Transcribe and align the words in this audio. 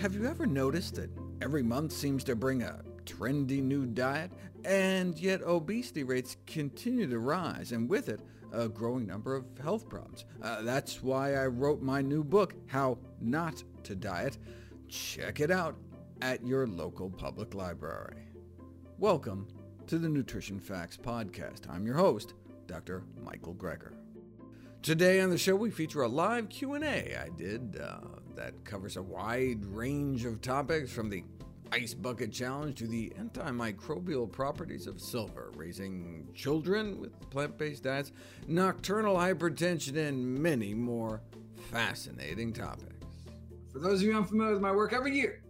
Have 0.00 0.14
you 0.14 0.24
ever 0.24 0.46
noticed 0.46 0.94
that 0.94 1.10
every 1.42 1.62
month 1.62 1.92
seems 1.92 2.24
to 2.24 2.34
bring 2.34 2.62
a 2.62 2.80
trendy 3.04 3.62
new 3.62 3.84
diet, 3.84 4.32
and 4.64 5.18
yet 5.18 5.42
obesity 5.42 6.04
rates 6.04 6.38
continue 6.46 7.06
to 7.06 7.18
rise, 7.18 7.72
and 7.72 7.86
with 7.86 8.08
it, 8.08 8.22
a 8.50 8.66
growing 8.66 9.06
number 9.06 9.36
of 9.36 9.44
health 9.62 9.90
problems? 9.90 10.24
Uh, 10.40 10.62
that's 10.62 11.02
why 11.02 11.34
I 11.34 11.48
wrote 11.48 11.82
my 11.82 12.00
new 12.00 12.24
book, 12.24 12.54
How 12.66 12.96
Not 13.20 13.62
to 13.82 13.94
Diet. 13.94 14.38
Check 14.88 15.38
it 15.38 15.50
out 15.50 15.76
at 16.22 16.46
your 16.46 16.66
local 16.66 17.10
public 17.10 17.52
library. 17.52 18.22
Welcome 18.96 19.48
to 19.86 19.98
the 19.98 20.08
Nutrition 20.08 20.60
Facts 20.60 20.96
Podcast. 20.96 21.68
I'm 21.68 21.84
your 21.84 21.96
host, 21.96 22.32
Dr. 22.66 23.04
Michael 23.22 23.54
Greger. 23.54 23.92
Today 24.80 25.20
on 25.20 25.28
the 25.28 25.36
show, 25.36 25.56
we 25.56 25.70
feature 25.70 26.00
a 26.00 26.08
live 26.08 26.48
Q&A 26.48 27.14
I 27.14 27.28
did 27.36 27.78
uh, 27.78 27.98
that 28.40 28.64
covers 28.64 28.96
a 28.96 29.02
wide 29.02 29.62
range 29.66 30.24
of 30.24 30.40
topics 30.40 30.90
from 30.90 31.10
the 31.10 31.22
Ice 31.72 31.92
Bucket 31.92 32.32
Challenge 32.32 32.74
to 32.78 32.86
the 32.86 33.12
antimicrobial 33.20 34.32
properties 34.32 34.86
of 34.86 34.98
silver, 34.98 35.52
raising 35.56 36.26
children 36.34 36.98
with 36.98 37.12
plant-based 37.28 37.84
diets, 37.84 38.12
nocturnal 38.48 39.14
hypertension, 39.14 40.08
and 40.08 40.38
many 40.38 40.72
more 40.72 41.20
fascinating 41.70 42.54
topics. 42.54 43.04
For 43.70 43.78
those 43.78 44.00
of 44.00 44.08
you 44.08 44.16
unfamiliar 44.16 44.54
with 44.54 44.62
my 44.62 44.72
work, 44.72 44.94
every 44.94 45.14
year 45.14 45.42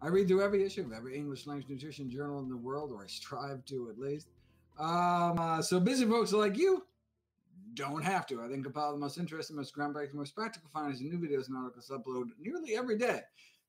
I 0.00 0.06
read 0.06 0.28
through 0.28 0.44
every 0.44 0.64
issue 0.64 0.82
of 0.82 0.92
every 0.92 1.16
English 1.16 1.44
language 1.48 1.68
nutrition 1.68 2.08
journal 2.08 2.38
in 2.38 2.48
the 2.48 2.56
world, 2.56 2.92
or 2.92 3.02
I 3.02 3.08
strive 3.08 3.64
to 3.64 3.90
at 3.90 3.98
least. 3.98 4.28
Um, 4.78 5.40
uh, 5.40 5.60
so 5.60 5.80
busy 5.80 6.06
folks 6.06 6.32
like 6.32 6.56
you 6.56 6.84
don't 7.78 8.02
have 8.02 8.26
to. 8.26 8.42
I 8.42 8.48
then 8.48 8.62
compile 8.62 8.92
the 8.92 8.98
most 8.98 9.18
interesting, 9.18 9.56
most 9.56 9.74
groundbreaking, 9.74 10.14
most 10.14 10.34
practical 10.34 10.68
findings 10.72 11.00
and 11.00 11.10
new 11.10 11.18
videos 11.18 11.46
and 11.46 11.56
articles 11.56 11.90
upload 11.90 12.24
nearly 12.40 12.76
every 12.76 12.98
day 12.98 13.20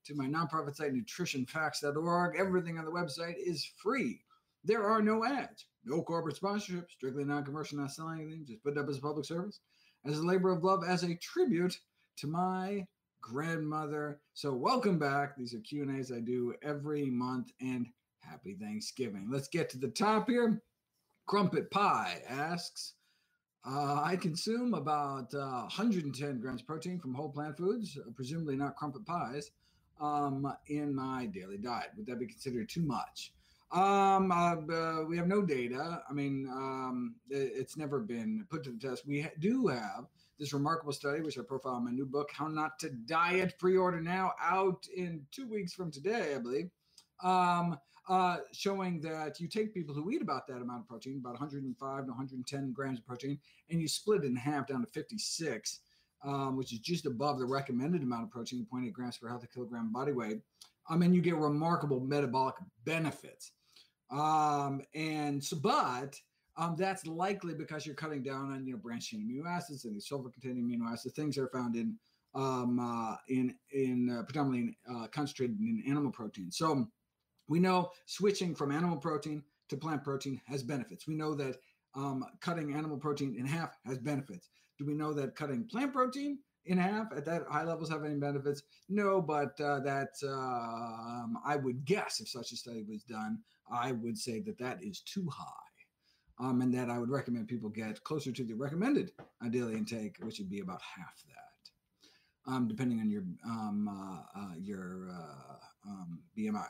to 0.04 0.14
my 0.14 0.26
nonprofit 0.26 0.74
site, 0.74 0.92
nutritionfacts.org. 0.92 2.36
Everything 2.36 2.78
on 2.78 2.84
the 2.84 2.90
website 2.90 3.36
is 3.38 3.64
free. 3.64 4.20
There 4.64 4.84
are 4.84 5.00
no 5.00 5.24
ads, 5.24 5.66
no 5.84 6.02
corporate 6.02 6.36
sponsorship, 6.36 6.90
strictly 6.90 7.24
non-commercial, 7.24 7.78
not 7.78 7.92
selling 7.92 8.20
anything, 8.20 8.46
just 8.46 8.62
put 8.62 8.76
it 8.76 8.80
up 8.80 8.88
as 8.88 8.98
a 8.98 9.00
public 9.00 9.24
service, 9.24 9.60
as 10.04 10.18
a 10.18 10.26
labor 10.26 10.50
of 10.50 10.64
love, 10.64 10.82
as 10.86 11.04
a 11.04 11.14
tribute 11.16 11.78
to 12.16 12.26
my 12.26 12.84
grandmother. 13.22 14.18
So 14.34 14.52
welcome 14.52 14.98
back. 14.98 15.36
These 15.36 15.54
are 15.54 15.60
Q&As 15.60 16.10
I 16.10 16.18
do 16.18 16.54
every 16.62 17.10
month, 17.10 17.52
and 17.60 17.86
happy 18.20 18.56
Thanksgiving. 18.60 19.28
Let's 19.30 19.48
get 19.48 19.70
to 19.70 19.78
the 19.78 19.88
top 19.88 20.28
here. 20.28 20.60
Crumpet 21.26 21.70
Pie 21.70 22.22
asks, 22.28 22.94
uh, 23.64 24.00
I 24.02 24.16
consume 24.16 24.74
about 24.74 25.32
uh, 25.34 25.62
110 25.62 26.40
grams 26.40 26.62
protein 26.62 26.98
from 26.98 27.14
whole 27.14 27.28
plant 27.28 27.56
foods, 27.56 27.98
uh, 27.98 28.10
presumably 28.14 28.56
not 28.56 28.76
crumpet 28.76 29.04
pies, 29.04 29.50
um, 30.00 30.50
in 30.68 30.94
my 30.94 31.26
daily 31.26 31.58
diet. 31.58 31.90
Would 31.96 32.06
that 32.06 32.18
be 32.18 32.26
considered 32.26 32.68
too 32.68 32.82
much? 32.82 33.32
Um, 33.72 34.32
uh, 34.32 35.04
we 35.06 35.16
have 35.16 35.28
no 35.28 35.42
data. 35.42 36.02
I 36.08 36.12
mean, 36.12 36.48
um, 36.50 37.14
it, 37.28 37.52
it's 37.54 37.76
never 37.76 38.00
been 38.00 38.46
put 38.50 38.64
to 38.64 38.70
the 38.70 38.78
test. 38.78 39.06
We 39.06 39.22
ha- 39.22 39.30
do 39.38 39.68
have 39.68 40.06
this 40.38 40.52
remarkable 40.52 40.92
study, 40.92 41.20
which 41.20 41.38
I 41.38 41.42
profile 41.42 41.76
in 41.76 41.84
my 41.84 41.90
new 41.90 42.06
book, 42.06 42.30
How 42.32 42.48
Not 42.48 42.78
to 42.80 42.88
Diet, 42.88 43.54
pre-order 43.58 44.00
now, 44.00 44.32
out 44.40 44.86
in 44.96 45.26
two 45.30 45.46
weeks 45.46 45.74
from 45.74 45.92
today, 45.92 46.34
I 46.34 46.38
believe 46.38 46.70
um, 47.22 47.78
uh, 48.10 48.38
showing 48.52 49.00
that 49.00 49.38
you 49.38 49.46
take 49.46 49.72
people 49.72 49.94
who 49.94 50.10
eat 50.10 50.20
about 50.20 50.44
that 50.48 50.56
amount 50.56 50.80
of 50.80 50.88
protein, 50.88 51.18
about 51.20 51.34
105 51.34 52.04
to 52.04 52.10
110 52.10 52.72
grams 52.72 52.98
of 52.98 53.06
protein, 53.06 53.38
and 53.70 53.80
you 53.80 53.86
split 53.86 54.24
it 54.24 54.26
in 54.26 54.34
half 54.34 54.66
down 54.66 54.80
to 54.80 54.86
56, 54.88 55.78
um, 56.24 56.56
which 56.56 56.72
is 56.72 56.80
just 56.80 57.06
above 57.06 57.38
the 57.38 57.46
recommended 57.46 58.02
amount 58.02 58.24
of 58.24 58.30
protein, 58.30 58.66
0.8 58.72 58.92
grams 58.92 59.16
per 59.16 59.28
healthy 59.28 59.46
kilogram 59.54 59.92
body 59.92 60.10
weight. 60.10 60.40
Um, 60.88 61.02
and 61.02 61.14
you 61.14 61.22
get 61.22 61.36
remarkable 61.36 62.00
metabolic 62.00 62.56
benefits. 62.84 63.52
Um, 64.10 64.82
and 64.92 65.42
so, 65.42 65.56
but 65.56 66.16
um, 66.56 66.74
that's 66.76 67.06
likely 67.06 67.54
because 67.54 67.86
you're 67.86 67.94
cutting 67.94 68.24
down 68.24 68.50
on 68.52 68.66
you 68.66 68.72
know 68.72 68.78
branched-chain 68.78 69.20
amino 69.20 69.48
acids 69.48 69.84
and 69.84 69.94
these 69.94 70.08
sulfur-containing 70.08 70.64
amino 70.64 70.92
acids, 70.92 71.14
things 71.14 71.36
that 71.36 71.42
are 71.42 71.50
found 71.52 71.76
in 71.76 71.94
um, 72.34 72.80
uh, 72.80 73.16
in 73.28 73.54
in 73.72 74.18
uh, 74.18 74.24
predominantly 74.24 74.76
uh, 74.90 75.06
concentrated 75.12 75.60
in 75.60 75.84
animal 75.86 76.10
protein. 76.10 76.50
So 76.50 76.88
we 77.50 77.58
know 77.58 77.90
switching 78.06 78.54
from 78.54 78.70
animal 78.70 78.96
protein 78.96 79.42
to 79.68 79.76
plant 79.76 80.04
protein 80.04 80.40
has 80.46 80.62
benefits. 80.62 81.06
We 81.06 81.16
know 81.16 81.34
that 81.34 81.56
um, 81.94 82.24
cutting 82.40 82.72
animal 82.72 82.96
protein 82.96 83.34
in 83.36 83.44
half 83.44 83.76
has 83.84 83.98
benefits. 83.98 84.48
Do 84.78 84.86
we 84.86 84.94
know 84.94 85.12
that 85.12 85.34
cutting 85.34 85.64
plant 85.64 85.92
protein 85.92 86.38
in 86.66 86.78
half 86.78 87.08
at 87.14 87.24
that 87.24 87.42
high 87.50 87.64
levels 87.64 87.90
have 87.90 88.04
any 88.04 88.14
benefits? 88.14 88.62
No, 88.88 89.20
but 89.20 89.60
uh, 89.60 89.80
that 89.80 90.14
um, 90.22 91.38
I 91.44 91.56
would 91.56 91.84
guess 91.84 92.20
if 92.20 92.28
such 92.28 92.52
a 92.52 92.56
study 92.56 92.84
was 92.88 93.02
done, 93.02 93.40
I 93.70 93.92
would 93.92 94.16
say 94.16 94.38
that 94.40 94.58
that 94.58 94.82
is 94.82 95.00
too 95.00 95.28
high. 95.28 95.46
Um, 96.38 96.62
and 96.62 96.72
that 96.72 96.88
I 96.88 96.98
would 96.98 97.10
recommend 97.10 97.48
people 97.48 97.68
get 97.68 98.02
closer 98.02 98.32
to 98.32 98.44
the 98.44 98.54
recommended 98.54 99.12
daily 99.50 99.74
intake, 99.74 100.16
which 100.22 100.38
would 100.38 100.48
be 100.48 100.60
about 100.60 100.80
half 100.80 101.22
that, 101.28 102.50
um, 102.50 102.66
depending 102.66 103.00
on 103.00 103.10
your 103.10 103.24
um, 103.44 103.86
uh, 103.86 104.40
uh, 104.40 104.54
your 104.58 105.10
uh, 105.10 105.90
um, 105.90 106.20
BMI. 106.38 106.64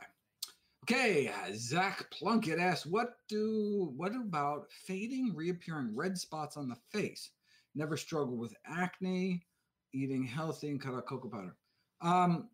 Okay, 0.85 1.33
Zach 1.55 2.11
Plunkett 2.11 2.59
asks, 2.59 2.87
"What 2.87 3.19
do 3.29 3.93
what 3.97 4.15
about 4.15 4.73
fading, 4.73 5.35
reappearing 5.35 5.95
red 5.95 6.19
spots 6.19 6.57
on 6.57 6.69
the 6.69 6.77
face? 6.91 7.31
Never 7.75 7.97
struggle 7.97 8.37
with 8.37 8.55
acne, 8.67 9.47
eating 9.93 10.25
healthy, 10.25 10.69
and 10.69 10.81
cut 10.81 10.95
out 10.95 11.07
cocoa 11.07 11.29
powder." 11.29 11.57
Um, 12.01 12.49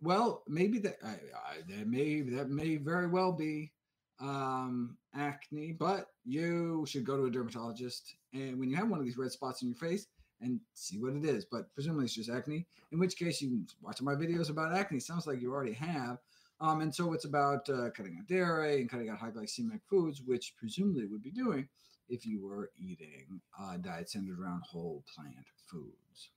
well, 0.00 0.42
maybe 0.48 0.78
that 0.80 0.96
I, 1.04 1.08
I, 1.08 1.56
that 1.68 1.86
may 1.86 2.20
that 2.22 2.50
may 2.50 2.76
very 2.76 3.06
well 3.06 3.32
be 3.32 3.72
um, 4.20 4.98
acne, 5.14 5.72
but 5.72 6.10
you 6.24 6.84
should 6.86 7.04
go 7.04 7.16
to 7.16 7.26
a 7.26 7.30
dermatologist. 7.30 8.16
And 8.34 8.58
when 8.58 8.68
you 8.68 8.76
have 8.76 8.88
one 8.88 8.98
of 8.98 9.04
these 9.04 9.16
red 9.16 9.32
spots 9.32 9.62
on 9.62 9.68
your 9.68 9.76
face, 9.76 10.08
and 10.40 10.60
see 10.74 10.98
what 10.98 11.14
it 11.14 11.24
is. 11.24 11.44
But 11.44 11.72
presumably 11.74 12.04
it's 12.04 12.14
just 12.14 12.30
acne. 12.30 12.66
In 12.92 12.98
which 12.98 13.16
case, 13.16 13.40
you 13.42 13.48
can 13.48 13.66
watch 13.82 14.00
my 14.02 14.14
videos 14.14 14.50
about 14.50 14.74
acne. 14.74 15.00
Sounds 15.00 15.26
like 15.26 15.40
you 15.40 15.52
already 15.52 15.72
have. 15.72 16.18
Um, 16.60 16.80
and 16.80 16.94
so 16.94 17.12
it's 17.12 17.24
about 17.24 17.68
uh, 17.70 17.90
cutting 17.90 18.16
out 18.18 18.26
dairy 18.26 18.80
and 18.80 18.90
cutting 18.90 19.10
out 19.10 19.18
high 19.18 19.30
glycemic 19.30 19.80
foods, 19.88 20.22
which 20.24 20.54
presumably 20.56 21.06
would 21.06 21.22
be 21.22 21.30
doing 21.30 21.68
if 22.08 22.26
you 22.26 22.44
were 22.44 22.70
eating 22.76 23.40
a 23.60 23.78
diet 23.78 24.10
centered 24.10 24.40
around 24.40 24.62
whole 24.62 25.04
plant 25.14 25.46
foods. 25.70 26.30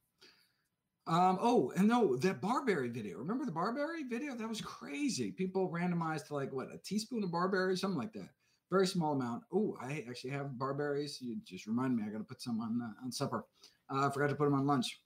Um, 1.08 1.40
oh, 1.42 1.74
and 1.76 1.88
no, 1.88 2.16
that 2.18 2.42
barberry 2.42 2.90
video. 2.90 3.18
Remember 3.18 3.46
the 3.46 3.52
barberry 3.52 4.04
video? 4.04 4.36
That 4.36 4.48
was 4.48 4.62
crazy. 4.62 5.32
People 5.32 5.72
randomized 5.72 6.28
to 6.28 6.36
like 6.36 6.54
what 6.54 6.68
a 6.74 6.78
teaspoon 6.78 7.24
of 7.24 7.32
barberry, 7.32 7.76
something 7.76 8.00
like 8.00 8.14
that. 8.14 8.30
Very 8.70 8.86
small 8.88 9.14
amount. 9.14 9.44
Oh, 9.52 9.76
I 9.82 10.06
actually 10.08 10.30
have 10.30 10.58
barberries. 10.58 11.18
You 11.20 11.38
just 11.44 11.66
remind 11.66 11.96
me. 11.96 12.04
I 12.06 12.12
got 12.12 12.20
to 12.20 12.24
put 12.24 12.42
some 12.42 12.62
on 12.62 12.80
uh, 12.82 13.04
on 13.04 13.12
supper. 13.12 13.46
Uh, 13.90 14.08
I 14.08 14.12
forgot 14.12 14.30
to 14.30 14.36
put 14.36 14.46
them 14.46 14.54
on 14.54 14.68
lunch. 14.68 15.02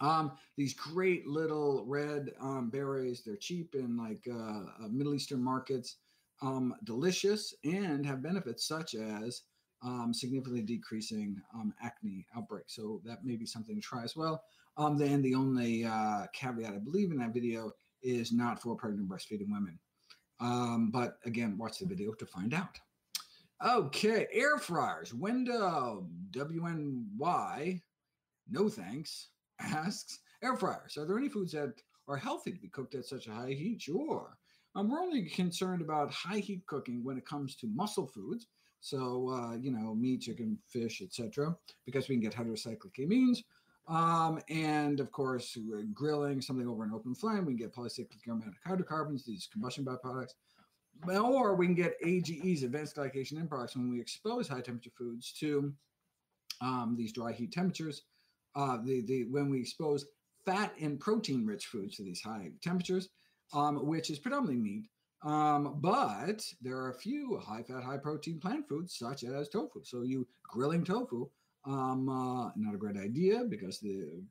Um, 0.00 0.32
these 0.56 0.74
great 0.74 1.26
little 1.26 1.84
red 1.86 2.30
um, 2.40 2.70
berries. 2.70 3.22
They're 3.24 3.36
cheap 3.36 3.74
in 3.74 3.96
like 3.96 4.26
uh, 4.30 4.84
uh, 4.84 4.88
Middle 4.90 5.14
Eastern 5.14 5.42
markets, 5.42 5.96
um, 6.42 6.74
delicious, 6.84 7.54
and 7.64 8.06
have 8.06 8.22
benefits 8.22 8.66
such 8.66 8.94
as 8.94 9.42
um, 9.82 10.12
significantly 10.12 10.62
decreasing 10.62 11.40
um, 11.54 11.74
acne 11.82 12.26
outbreaks. 12.36 12.74
So 12.74 13.00
that 13.04 13.24
may 13.24 13.36
be 13.36 13.46
something 13.46 13.76
to 13.76 13.80
try 13.80 14.04
as 14.04 14.16
well. 14.16 14.42
Um, 14.76 14.96
then 14.96 15.22
the 15.22 15.34
only 15.34 15.84
uh, 15.84 16.26
caveat 16.32 16.74
I 16.74 16.78
believe 16.78 17.10
in 17.10 17.18
that 17.18 17.34
video 17.34 17.72
is 18.02 18.32
not 18.32 18.62
for 18.62 18.76
pregnant 18.76 19.02
and 19.02 19.10
breastfeeding 19.10 19.50
women. 19.50 19.78
but 20.92 21.18
again, 21.24 21.58
watch 21.58 21.78
the 21.78 21.86
video 21.86 22.12
to 22.12 22.26
find 22.26 22.54
out. 22.54 22.78
Okay, 23.64 24.28
air 24.32 24.58
fryers. 24.58 25.10
Brenda 25.10 26.00
WNY. 26.30 27.82
No 28.50 28.68
thanks 28.68 29.30
asks, 29.60 30.20
air 30.42 30.56
fryers. 30.56 30.96
Are 30.96 31.06
there 31.06 31.18
any 31.18 31.28
foods 31.28 31.52
that 31.52 31.74
are 32.06 32.16
healthy 32.16 32.52
to 32.52 32.58
be 32.58 32.68
cooked 32.68 32.94
at 32.94 33.04
such 33.04 33.26
a 33.26 33.32
high 33.32 33.50
heat? 33.52 33.82
Sure. 33.82 34.36
Um, 34.74 34.90
we're 34.90 35.00
only 35.00 35.24
concerned 35.28 35.82
about 35.82 36.12
high 36.12 36.38
heat 36.38 36.64
cooking 36.66 37.02
when 37.02 37.18
it 37.18 37.26
comes 37.26 37.56
to 37.56 37.66
muscle 37.68 38.06
foods. 38.06 38.46
So, 38.80 39.30
uh, 39.30 39.56
you 39.56 39.72
know, 39.72 39.94
meat, 39.94 40.22
chicken, 40.22 40.56
fish, 40.68 41.02
etc., 41.02 41.56
because 41.84 42.08
we 42.08 42.14
can 42.14 42.22
get 42.22 42.34
heterocyclic 42.34 42.94
amines. 43.00 43.38
Um, 43.88 44.40
and 44.50 45.00
of 45.00 45.10
course, 45.10 45.56
grilling 45.94 46.40
something 46.40 46.68
over 46.68 46.84
an 46.84 46.92
open 46.94 47.14
flame, 47.14 47.46
we 47.46 47.54
can 47.54 47.56
get 47.56 47.74
polycyclic 47.74 48.28
aromatic 48.28 48.54
hydrocarbons, 48.64 49.24
these 49.24 49.48
combustion 49.50 49.84
byproducts. 49.84 50.34
Or 51.08 51.54
we 51.54 51.66
can 51.66 51.74
get 51.74 51.96
AGEs, 52.04 52.64
advanced 52.64 52.96
glycation 52.96 53.38
end 53.38 53.48
products, 53.48 53.76
when 53.76 53.90
we 53.90 54.00
expose 54.00 54.46
high 54.46 54.60
temperature 54.60 54.90
foods 54.96 55.32
to 55.40 55.72
um, 56.60 56.94
these 56.96 57.12
dry 57.12 57.32
heat 57.32 57.52
temperatures 57.52 58.02
uh, 58.54 58.78
the, 58.84 59.02
the 59.06 59.24
when 59.24 59.50
we 59.50 59.60
expose 59.60 60.06
fat 60.44 60.72
and 60.80 60.98
protein 61.00 61.46
rich 61.46 61.66
foods 61.66 61.96
to 61.96 62.02
these 62.02 62.20
high 62.20 62.50
temperatures, 62.62 63.08
um, 63.52 63.86
which 63.86 64.10
is 64.10 64.18
predominantly 64.18 64.62
meat. 64.62 64.88
Um, 65.22 65.76
but 65.80 66.44
there 66.62 66.76
are 66.76 66.90
a 66.90 66.98
few 66.98 67.38
high 67.38 67.62
fat, 67.62 67.82
high 67.82 67.98
protein 67.98 68.38
plant 68.40 68.68
foods, 68.68 68.96
such 68.96 69.24
as 69.24 69.48
tofu. 69.48 69.82
So 69.84 70.02
you 70.02 70.26
grilling 70.44 70.84
tofu 70.84 71.28
Um, 71.64 72.08
uh, 72.08 72.50
not 72.56 72.74
a 72.74 72.78
great 72.78 72.96
idea 72.96 73.44
because 73.44 73.78
the 73.80 74.22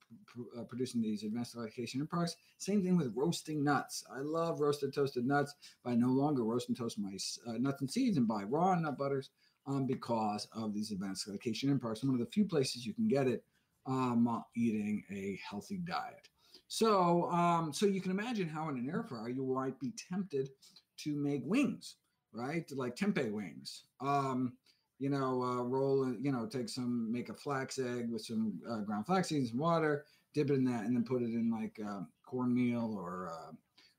uh, 0.57 0.63
producing 0.63 1.01
these 1.01 1.23
advanced 1.23 1.55
glycation 1.55 2.07
products. 2.09 2.35
Same 2.57 2.81
thing 2.81 2.97
with 2.97 3.13
roasting 3.15 3.63
nuts. 3.63 4.03
I 4.09 4.21
love 4.21 4.59
roasted 4.59 4.93
toasted 4.93 5.25
nuts, 5.25 5.53
but 5.83 5.91
I 5.91 5.95
no 5.95 6.07
longer 6.07 6.43
roast 6.43 6.69
and 6.69 6.77
toast 6.77 6.97
my 6.97 7.15
uh, 7.45 7.57
nuts 7.59 7.81
and 7.81 7.91
seeds 7.91 8.17
and 8.17 8.27
buy 8.27 8.43
raw 8.43 8.73
nut 8.75 8.97
butters 8.97 9.29
um, 9.67 9.85
because 9.85 10.47
of 10.53 10.73
these 10.73 10.91
advanced 10.91 11.27
glycation 11.27 11.79
products. 11.79 12.03
One 12.03 12.15
of 12.15 12.19
the 12.19 12.31
few 12.31 12.45
places 12.45 12.85
you 12.87 12.93
can 12.93 13.07
get 13.07 13.27
it 13.27 13.43
um, 13.87 14.43
eating 14.55 15.03
a 15.11 15.39
healthy 15.49 15.77
diet. 15.77 16.27
So, 16.67 17.31
um, 17.31 17.71
so 17.71 17.85
you 17.85 18.01
can 18.01 18.11
imagine 18.11 18.47
how 18.47 18.69
in 18.69 18.77
an 18.77 18.89
air 18.89 19.03
fryer 19.03 19.29
you 19.29 19.45
might 19.45 19.79
be 19.79 19.93
tempted 20.09 20.49
to 20.97 21.15
make 21.15 21.41
wings, 21.45 21.95
right? 22.33 22.69
Like 22.75 22.95
tempeh 22.95 23.31
wings. 23.31 23.85
Um, 24.01 24.53
you 24.99 25.09
know, 25.09 25.41
uh, 25.43 25.63
roll, 25.63 26.11
you 26.19 26.31
know, 26.31 26.47
take 26.47 26.69
some, 26.69 27.11
make 27.11 27.29
a 27.29 27.33
flax 27.33 27.79
egg 27.79 28.09
with 28.09 28.25
some 28.25 28.59
uh, 28.69 28.79
ground 28.79 29.05
flax 29.05 29.29
seeds 29.29 29.51
and 29.51 29.59
water, 29.59 30.05
dip 30.33 30.49
it 30.49 30.55
in 30.55 30.65
that, 30.65 30.85
and 30.85 30.95
then 30.95 31.03
put 31.03 31.21
it 31.21 31.29
in 31.29 31.51
like 31.51 31.79
uh, 31.87 32.01
cornmeal 32.25 32.97
or, 32.97 33.31
uh, 33.31 33.53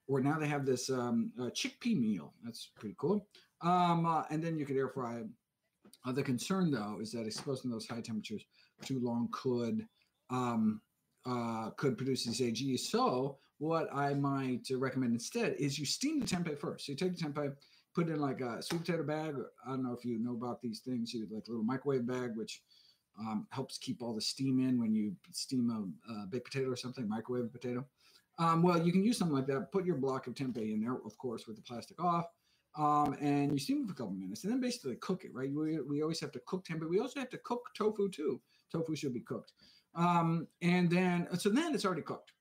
or 0.08 0.20
now 0.20 0.38
they 0.38 0.48
have 0.48 0.66
this 0.66 0.90
um, 0.90 1.30
uh, 1.40 1.44
chickpea 1.44 1.98
meal. 1.98 2.34
That's 2.44 2.70
pretty 2.74 2.96
cool. 2.98 3.26
Um, 3.62 4.06
uh, 4.06 4.24
and 4.30 4.42
then 4.42 4.58
you 4.58 4.66
could 4.66 4.76
air 4.76 4.88
fry. 4.88 5.22
Uh, 6.04 6.12
the 6.12 6.22
concern, 6.22 6.70
though, 6.70 6.98
is 7.00 7.12
that 7.12 7.26
exposing 7.26 7.70
those 7.70 7.86
high 7.86 8.00
temperatures 8.00 8.44
too 8.84 9.00
long 9.00 9.28
could 9.32 9.86
um, 10.30 10.80
uh, 11.26 11.70
could 11.76 11.96
produce 11.96 12.24
these 12.24 12.40
AGs. 12.40 12.80
So 12.80 13.38
what 13.58 13.88
I 13.92 14.14
might 14.14 14.68
recommend 14.70 15.12
instead 15.12 15.54
is 15.58 15.78
you 15.78 15.86
steam 15.86 16.20
the 16.20 16.26
tempeh 16.26 16.58
first. 16.58 16.86
So 16.86 16.92
you 16.92 16.96
take 16.96 17.16
the 17.16 17.24
tempeh, 17.24 17.54
put 17.94 18.08
it 18.08 18.12
in 18.12 18.20
like 18.20 18.40
a 18.40 18.62
sweet 18.62 18.82
potato 18.82 19.02
bag. 19.02 19.34
I 19.66 19.70
don't 19.70 19.82
know 19.82 19.92
if 19.92 20.04
you 20.04 20.18
know 20.18 20.32
about 20.32 20.62
these 20.62 20.80
things. 20.80 21.12
You 21.12 21.26
like 21.30 21.48
a 21.48 21.50
little 21.50 21.64
microwave 21.64 22.06
bag, 22.06 22.36
which 22.36 22.62
um, 23.18 23.46
helps 23.50 23.78
keep 23.78 24.02
all 24.02 24.14
the 24.14 24.20
steam 24.20 24.60
in 24.60 24.78
when 24.78 24.94
you 24.94 25.14
steam 25.32 25.70
a, 25.70 26.12
a 26.12 26.26
baked 26.26 26.52
potato 26.52 26.70
or 26.70 26.76
something, 26.76 27.08
microwave 27.08 27.46
a 27.46 27.48
potato. 27.48 27.84
Um, 28.38 28.62
well, 28.62 28.80
you 28.80 28.92
can 28.92 29.02
use 29.02 29.18
something 29.18 29.36
like 29.36 29.48
that. 29.48 29.72
Put 29.72 29.84
your 29.84 29.96
block 29.96 30.28
of 30.28 30.34
tempeh 30.34 30.72
in 30.72 30.80
there, 30.80 30.94
of 30.94 31.18
course, 31.18 31.46
with 31.46 31.56
the 31.56 31.62
plastic 31.62 32.02
off. 32.02 32.26
Um, 32.76 33.16
and 33.20 33.50
you 33.50 33.58
steam 33.58 33.82
it 33.82 33.86
for 33.86 33.92
a 33.92 33.96
couple 33.96 34.12
minutes 34.12 34.44
and 34.44 34.52
then 34.52 34.60
basically 34.60 34.94
cook 34.96 35.24
it, 35.24 35.34
right? 35.34 35.50
We, 35.52 35.80
we 35.80 36.02
always 36.02 36.20
have 36.20 36.30
to 36.32 36.40
cook 36.46 36.64
tempeh. 36.64 36.88
We 36.88 37.00
also 37.00 37.18
have 37.18 37.30
to 37.30 37.38
cook 37.38 37.62
tofu 37.76 38.08
too. 38.08 38.40
Tofu 38.70 38.94
should 38.94 39.14
be 39.14 39.20
cooked. 39.20 39.52
Um, 39.94 40.46
and 40.62 40.90
then, 40.90 41.26
so 41.38 41.48
then 41.48 41.74
it's 41.74 41.84
already 41.84 42.02
cooked. 42.02 42.32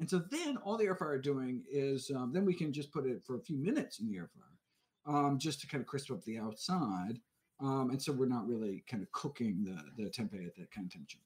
And 0.00 0.10
so 0.10 0.22
then 0.30 0.56
all 0.58 0.76
the 0.76 0.84
air 0.84 0.96
fryer 0.96 1.18
doing 1.18 1.62
is 1.70 2.10
um, 2.14 2.32
then 2.32 2.44
we 2.44 2.54
can 2.54 2.72
just 2.72 2.92
put 2.92 3.06
it 3.06 3.22
for 3.24 3.36
a 3.36 3.40
few 3.42 3.56
minutes 3.56 4.00
in 4.00 4.08
the 4.08 4.16
air 4.16 4.28
fryer 4.34 5.16
um, 5.16 5.38
just 5.38 5.60
to 5.60 5.66
kind 5.66 5.80
of 5.80 5.86
crisp 5.86 6.10
up 6.10 6.24
the 6.24 6.38
outside. 6.38 7.20
Um, 7.60 7.90
and 7.90 8.02
so 8.02 8.12
we're 8.12 8.26
not 8.26 8.48
really 8.48 8.82
kind 8.90 9.02
of 9.02 9.12
cooking 9.12 9.64
the, 9.64 10.02
the 10.02 10.10
tempeh 10.10 10.46
at 10.46 10.56
that 10.56 10.70
kind 10.72 10.86
of 10.86 10.92
temperature. 10.92 11.18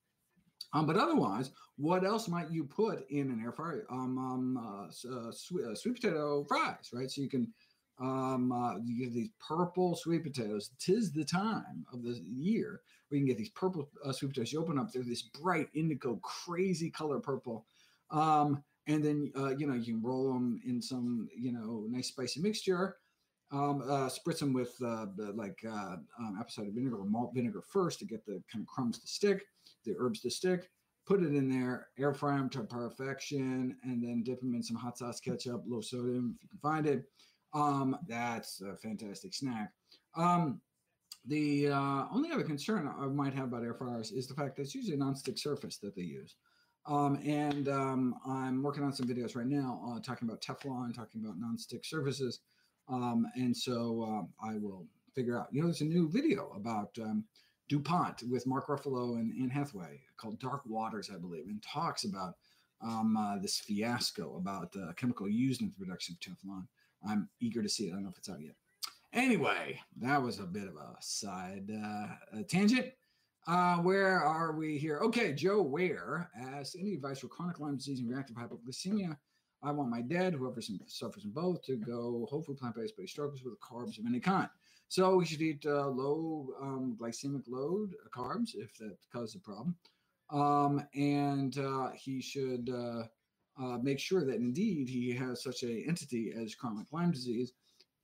Um, 0.75 0.87
but 0.87 0.97
otherwise, 0.97 1.51
what 1.77 2.05
else 2.05 2.29
might 2.29 2.51
you 2.51 2.65
put 2.65 3.09
in 3.11 3.31
an 3.31 3.41
air 3.43 3.53
fryer? 3.53 3.87
Um, 3.91 4.19
um, 4.19 4.57
uh, 4.59 4.87
uh, 4.87 5.33
sweet, 5.33 5.65
uh, 5.65 5.75
sweet, 5.75 5.95
potato 5.95 6.45
fries, 6.45 6.91
right? 6.93 7.11
So 7.11 7.23
you 7.23 7.31
can 7.31 7.53
um, 8.01 8.53
uh, 8.53 8.77
you 8.79 9.05
get 9.05 9.13
these 9.13 9.31
purple 9.47 9.97
sweet 9.97 10.23
potatoes. 10.23 10.71
Tis 10.79 11.13
the 11.13 11.25
time 11.25 11.85
of 11.93 12.03
the 12.03 12.21
year 12.25 12.81
where 13.09 13.19
you 13.19 13.25
can 13.25 13.29
get 13.29 13.39
these 13.39 13.51
purple 13.51 13.89
uh, 14.05 14.13
sweet 14.13 14.29
potatoes. 14.29 14.53
You 14.53 14.61
open 14.61 14.79
up, 14.79 14.93
they're 14.93 15.03
this 15.03 15.23
bright 15.23 15.69
indigo, 15.75 16.17
crazy 16.23 16.91
color 16.91 17.19
purple. 17.19 17.67
Um, 18.11 18.63
and 18.87 19.05
then 19.05 19.33
uh, 19.37 19.55
you 19.57 19.67
know 19.67 19.75
you 19.75 19.95
can 19.95 20.03
roll 20.03 20.33
them 20.33 20.61
in 20.67 20.81
some 20.81 21.29
you 21.37 21.53
know 21.53 21.85
nice 21.89 22.09
spicy 22.09 22.41
mixture 22.41 22.97
um, 23.51 23.83
uh, 23.83 24.09
spritz 24.09 24.41
them 24.41 24.53
with 24.53 24.75
uh, 24.85 25.07
like 25.35 25.59
uh, 25.67 25.97
um, 26.19 26.37
apple 26.39 26.51
cider 26.51 26.71
vinegar 26.71 26.99
or 26.99 27.05
malt 27.05 27.33
vinegar 27.35 27.63
first 27.63 27.99
to 27.99 28.05
get 28.05 28.25
the 28.27 28.43
kind 28.53 28.63
of 28.63 28.67
crumbs 28.67 28.99
to 28.99 29.07
stick, 29.07 29.45
the 29.85 29.95
herbs 29.99 30.21
to 30.21 30.31
stick. 30.31 30.69
Put 31.07 31.23
it 31.23 31.35
in 31.35 31.49
there, 31.49 31.89
air 31.99 32.13
fry 32.13 32.37
them 32.37 32.51
to 32.51 32.65
perfection, 32.65 33.75
and 33.83 34.03
then 34.03 34.23
dip 34.23 34.41
them 34.41 34.55
in 34.55 34.63
some 34.63 34.77
hot 34.77 34.99
sauce 34.99 35.21
ketchup, 35.21 35.63
low 35.67 35.81
sodium 35.81 36.35
if 36.37 36.43
you 36.43 36.49
can 36.51 36.59
find 36.59 36.87
it. 36.87 37.05
Um, 37.55 37.97
that's 38.07 38.61
a 38.61 38.77
fantastic 38.77 39.35
snack. 39.35 39.73
Um, 40.17 40.61
the 41.27 41.69
uh, 41.69 42.05
only 42.13 42.31
other 42.33 42.43
concern 42.43 42.91
I 42.99 43.07
might 43.07 43.35
have 43.35 43.45
about 43.45 43.63
air 43.63 43.75
fryers 43.75 44.13
is 44.13 44.27
the 44.27 44.35
fact 44.35 44.57
that 44.57 44.63
it's 44.63 44.75
usually 44.75 44.97
a 44.97 45.01
nonstick 45.01 45.39
surface 45.39 45.79
that 45.79 45.95
they 45.95 46.03
use. 46.03 46.37
Um, 46.87 47.21
and 47.25 47.69
um, 47.69 48.15
I'm 48.27 48.63
working 48.63 48.83
on 48.83 48.95
some 48.95 49.07
videos 49.07 49.37
right 49.37 49.47
now 49.47 49.83
uh, 49.87 50.01
talking 50.01 50.27
about 50.27 50.41
Teflon, 50.41 50.95
talking 50.95 51.23
about 51.23 51.39
nonstick 51.39 51.85
surfaces. 51.85 52.41
Um, 52.89 53.27
and 53.35 53.55
so 53.55 54.05
um, 54.05 54.29
I 54.43 54.57
will 54.57 54.87
figure 55.15 55.39
out. 55.39 55.49
You 55.53 55.61
know, 55.61 55.67
there's 55.67 55.83
a 55.83 55.85
new 55.85 56.09
video 56.09 56.51
about 56.57 56.97
um, 57.03 57.25
DuPont 57.69 58.23
with 58.31 58.47
Mark 58.47 58.69
Ruffalo 58.69 59.17
and 59.17 59.33
Anne 59.39 59.51
Hathaway 59.51 60.01
called 60.17 60.41
Dark 60.41 60.63
Waters, 60.65 61.11
I 61.15 61.19
believe, 61.19 61.49
and 61.49 61.63
talks 61.63 62.05
about 62.05 62.35
um, 62.81 63.17
uh, 63.17 63.39
this 63.39 63.59
fiasco 63.59 64.37
about 64.37 64.73
the 64.73 64.95
chemical 64.97 65.29
used 65.29 65.61
in 65.61 65.69
the 65.69 65.85
production 65.85 66.17
of 66.17 66.21
Teflon. 66.21 66.67
I'm 67.07 67.29
eager 67.41 67.63
to 67.63 67.69
see 67.69 67.87
it. 67.87 67.91
I 67.91 67.95
don't 67.95 68.05
know 68.05 68.11
if 68.11 68.19
it's 68.19 68.29
out 68.29 68.41
yet. 68.41 68.55
Anyway, 69.13 69.81
that 70.01 70.23
was 70.23 70.39
a 70.39 70.45
bit 70.45 70.69
of 70.69 70.77
a 70.77 70.97
side 71.01 71.71
uh, 71.85 72.43
tangent. 72.49 72.93
Uh, 73.47 73.77
where 73.79 74.21
are 74.21 74.53
we 74.53 74.77
here? 74.79 74.99
Okay, 74.99 75.33
Joe 75.33 75.63
Ware 75.63 76.31
asks 76.39 76.77
any 76.79 76.95
advice 76.95 77.21
for 77.21 77.29
chronic 77.29 77.59
Lyme 77.61 77.77
disease 77.77 78.01
and 78.01 78.11
reactive 78.11 78.37
hypoglycemia 78.37 79.17
I 79.63 79.73
want 79.73 79.91
my 79.91 80.03
dad, 80.03 80.35
whoever 80.35 80.61
suffers 80.87 81.23
from 81.23 81.33
both, 81.33 81.63
to 81.63 81.77
go 81.77 82.27
whole 82.31 82.43
food 82.43 82.59
plant 82.59 82.77
based, 82.77 82.95
but 82.97 83.03
he 83.03 83.09
struggles 83.09 83.43
with 83.43 83.59
carbs 83.61 83.99
of 83.99 84.07
any 84.07 84.21
kind. 84.21 84.49
So 84.89 85.19
he 85.19 85.27
should 85.27 85.43
eat 85.43 85.67
uh, 85.67 85.89
low 85.89 86.55
um, 86.63 86.97
glycemic 86.99 87.43
load 87.49 87.93
uh, 87.93 88.09
carbs 88.17 88.51
if 88.55 88.77
that 88.79 88.97
causes 89.13 89.35
a 89.35 89.41
problem. 89.41 89.77
Um, 90.31 90.87
and 90.95 91.59
uh, 91.59 91.91
he 91.95 92.21
should 92.21 92.71
uh, 92.71 93.05
uh, 93.61 93.79
make 93.83 93.99
sure 93.99 94.25
that 94.25 94.37
indeed 94.37 94.89
he 94.89 95.13
has 95.13 95.43
such 95.43 95.63
a 95.63 95.85
entity 95.87 96.33
as 96.41 96.55
chronic 96.55 96.87
Lyme 96.93 97.11
disease, 97.11 97.53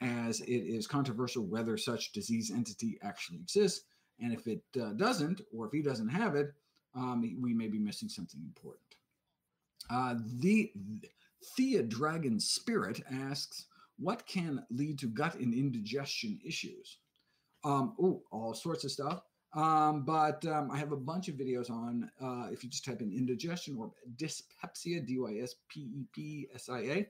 as 0.00 0.40
it 0.40 0.46
is 0.52 0.86
controversial 0.86 1.44
whether 1.44 1.76
such 1.76 2.12
disease 2.12 2.50
entity 2.50 2.98
actually 3.02 3.38
exists. 3.38 3.84
And 4.20 4.32
if 4.32 4.46
it 4.46 4.62
uh, 4.80 4.92
doesn't, 4.92 5.40
or 5.52 5.66
if 5.66 5.72
he 5.72 5.82
doesn't 5.82 6.08
have 6.08 6.34
it, 6.34 6.52
um, 6.94 7.20
we 7.40 7.52
may 7.52 7.68
be 7.68 7.78
missing 7.78 8.08
something 8.08 8.40
important. 8.44 8.94
the 10.40 10.72
Thea 11.56 11.82
Dragon 11.82 12.40
Spirit 12.40 13.02
asks, 13.10 13.66
what 13.98 14.26
can 14.26 14.64
lead 14.70 14.98
to 15.00 15.06
gut 15.06 15.34
and 15.36 15.54
indigestion 15.54 16.40
issues? 16.44 16.98
Um, 17.64 17.94
oh, 18.00 18.22
all 18.30 18.54
sorts 18.54 18.84
of 18.84 18.90
stuff. 18.90 19.22
Um, 19.54 20.04
but 20.04 20.44
um, 20.46 20.70
I 20.70 20.78
have 20.78 20.92
a 20.92 20.96
bunch 20.96 21.28
of 21.28 21.36
videos 21.36 21.70
on, 21.70 22.10
uh, 22.20 22.48
if 22.50 22.64
you 22.64 22.70
just 22.70 22.84
type 22.84 23.00
in 23.00 23.12
indigestion 23.12 23.76
or 23.78 23.92
dyspepsia, 24.16 25.00
D 25.00 25.18
Y 25.18 25.38
S 25.40 25.54
P 25.68 25.80
E 25.80 26.06
P 26.12 26.48
S 26.54 26.68
I 26.68 26.80
A, 26.80 27.08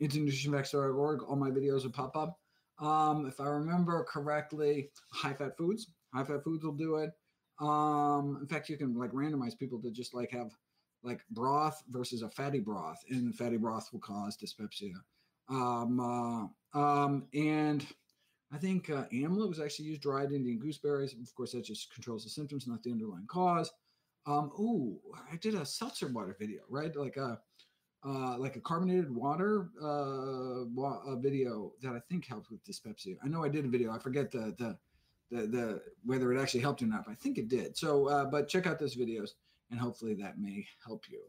into 0.00 0.18
nutritionfacts.org, 0.18 1.22
all 1.22 1.36
my 1.36 1.50
videos 1.50 1.84
will 1.84 1.90
pop 1.90 2.16
up. 2.16 2.40
Um, 2.80 3.26
if 3.26 3.40
I 3.40 3.46
remember 3.46 4.04
correctly, 4.04 4.90
high 5.12 5.34
fat 5.34 5.56
foods, 5.56 5.86
high 6.12 6.24
fat 6.24 6.42
foods 6.42 6.64
will 6.64 6.72
do 6.72 6.96
it. 6.96 7.10
Um, 7.60 8.38
in 8.40 8.48
fact, 8.48 8.68
you 8.68 8.76
can 8.76 8.98
like 8.98 9.12
randomize 9.12 9.56
people 9.56 9.80
to 9.82 9.90
just 9.90 10.14
like 10.14 10.32
have 10.32 10.50
like 11.04 11.20
broth 11.30 11.82
versus 11.90 12.22
a 12.22 12.28
fatty 12.28 12.58
broth, 12.58 13.04
and 13.08 13.34
fatty 13.34 13.56
broth 13.56 13.90
will 13.92 14.00
cause 14.00 14.36
dyspepsia. 14.36 14.94
Um, 15.48 16.00
uh, 16.00 16.78
um, 16.78 17.26
and 17.34 17.86
I 18.52 18.58
think 18.58 18.90
uh, 18.90 19.04
amla 19.12 19.48
was 19.48 19.60
actually 19.60 19.86
used 19.86 20.02
dried 20.02 20.32
Indian 20.32 20.58
gooseberries. 20.58 21.14
Of 21.14 21.34
course, 21.34 21.52
that 21.52 21.64
just 21.64 21.92
controls 21.92 22.24
the 22.24 22.30
symptoms, 22.30 22.66
not 22.66 22.82
the 22.82 22.92
underlying 22.92 23.26
cause. 23.26 23.72
Um, 24.26 24.50
ooh, 24.58 24.98
I 25.30 25.36
did 25.36 25.54
a 25.54 25.66
seltzer 25.66 26.08
water 26.08 26.36
video, 26.38 26.62
right? 26.68 26.94
Like 26.94 27.16
a 27.16 27.40
uh, 28.06 28.36
like 28.38 28.56
a 28.56 28.60
carbonated 28.60 29.14
water 29.14 29.70
uh, 29.82 30.66
wa- 30.74 31.00
a 31.06 31.16
video 31.16 31.72
that 31.82 31.94
I 31.94 32.00
think 32.10 32.26
helped 32.26 32.50
with 32.50 32.62
dyspepsia. 32.64 33.16
I 33.24 33.28
know 33.28 33.42
I 33.42 33.48
did 33.48 33.64
a 33.64 33.68
video. 33.68 33.92
I 33.92 33.98
forget 33.98 34.30
the 34.30 34.54
the 34.58 34.78
the, 35.30 35.46
the 35.46 35.82
whether 36.04 36.32
it 36.32 36.40
actually 36.40 36.60
helped 36.60 36.82
or 36.82 36.86
not. 36.86 37.04
But 37.06 37.12
I 37.12 37.14
think 37.16 37.38
it 37.38 37.48
did. 37.48 37.76
So, 37.76 38.08
uh, 38.08 38.26
but 38.26 38.48
check 38.48 38.66
out 38.66 38.78
those 38.78 38.96
videos 38.96 39.30
and 39.70 39.80
hopefully 39.80 40.14
that 40.14 40.38
may 40.38 40.66
help 40.84 41.04
you. 41.10 41.20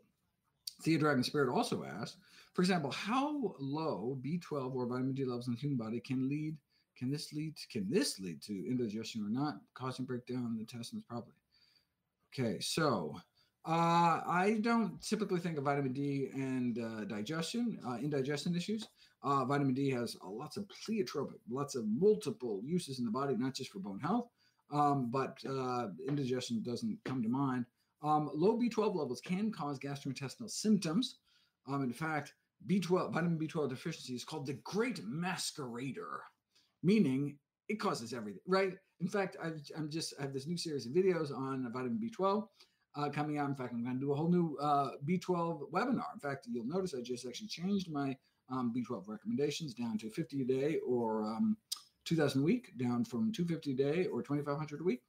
Thea 0.81 0.98
Dragon 0.98 1.24
Spirit 1.24 1.53
also 1.53 1.84
asked, 1.84 2.17
for 2.53 2.62
example, 2.62 2.91
how 2.91 3.55
low 3.60 4.17
B12 4.22 4.75
or 4.75 4.86
vitamin 4.86 5.13
D 5.13 5.25
levels 5.25 5.48
in 5.48 5.53
the 5.53 5.60
human 5.60 5.77
body 5.77 6.00
can 6.00 6.29
lead 6.29 6.55
can 6.97 7.11
this 7.11 7.33
lead 7.33 7.55
can 7.71 7.89
this 7.89 8.19
lead 8.19 8.41
to 8.43 8.53
indigestion 8.53 9.23
or 9.23 9.29
not, 9.29 9.55
causing 9.73 10.05
breakdown 10.05 10.45
in 10.45 10.53
the 10.53 10.59
intestines 10.61 11.03
properly? 11.03 11.35
Okay, 12.33 12.59
so 12.59 13.15
uh, 13.65 14.21
I 14.27 14.59
don't 14.61 15.01
typically 15.01 15.39
think 15.39 15.57
of 15.57 15.63
vitamin 15.63 15.93
D 15.93 16.29
and 16.33 16.77
uh, 16.77 17.05
digestion, 17.05 17.79
uh, 17.87 17.95
indigestion 17.95 18.55
issues. 18.55 18.87
Uh, 19.23 19.43
vitamin 19.45 19.73
D 19.73 19.89
has 19.89 20.15
lots 20.23 20.55
of 20.55 20.65
pleiotropic, 20.67 21.39
lots 21.49 21.73
of 21.75 21.85
multiple 21.87 22.61
uses 22.63 22.99
in 22.99 23.05
the 23.05 23.11
body, 23.11 23.35
not 23.35 23.55
just 23.55 23.71
for 23.71 23.79
bone 23.79 23.99
health, 23.99 24.27
um, 24.71 25.09
but 25.09 25.39
uh, 25.49 25.87
indigestion 26.07 26.61
doesn't 26.61 26.99
come 27.05 27.23
to 27.23 27.29
mind. 27.29 27.65
Um, 28.03 28.29
low 28.35 28.59
B12 28.59 28.95
levels 28.95 29.19
can 29.19 29.51
cause 29.51 29.79
gastrointestinal 29.79 30.49
symptoms. 30.49 31.15
Um, 31.67 31.81
in 31.81 31.91
fact, 31.91 32.33
B12, 32.67 33.13
vitamin 33.13 33.39
B12 33.39 33.69
deficiency 33.69 34.13
is 34.13 34.23
called 34.23 34.45
the 34.45 34.59
great 34.63 35.03
masquerader, 35.07 36.19
meaning 36.86 37.38
it 37.68 37.80
causes 37.80 38.13
everything, 38.13 38.42
right? 38.48 38.74
In 39.01 39.08
fact, 39.08 39.36
i 39.44 39.48
am 39.77 39.89
just 39.89 40.13
I 40.20 40.22
have 40.22 40.34
this 40.34 40.48
new 40.48 40.58
series 40.58 40.86
of 40.86 40.94
videos 40.94 41.36
on 41.36 41.68
vitamin 41.74 42.00
B12 42.00 42.48
uh, 42.96 43.10
coming 43.10 43.38
out. 43.38 43.50
In 43.50 43.56
fact, 43.56 43.74
I'm 43.74 43.84
going 43.84 43.96
to 43.96 44.00
do 44.00 44.13
a 44.13 44.15
whole 44.15 44.30
new 44.30 44.56
uh, 44.62 44.92
B12 45.06 45.72
webinar. 45.72 46.13
In 46.13 46.20
fact, 46.22 46.48
you'll 46.50 46.68
notice 46.68 46.94
I 46.94 47.01
just 47.01 47.25
actually 47.25 47.48
changed 47.48 47.92
my 47.92 48.15
um, 48.50 48.74
B12 48.75 49.08
recommendations 49.08 49.74
down 49.74 49.98
to 49.98 50.10
50 50.10 50.44
a 50.44 50.46
day 50.46 50.77
or 50.88 51.24
um, 51.24 51.58
2,000 52.06 52.42
a 52.42 52.44
week, 52.44 52.72
down 52.77 53.04
from 53.04 53.32
250 53.34 53.72
a 53.72 53.75
day 53.75 54.06
or 54.06 54.22
2,500 54.22 54.80
a 54.80 54.84
week. 54.84 55.01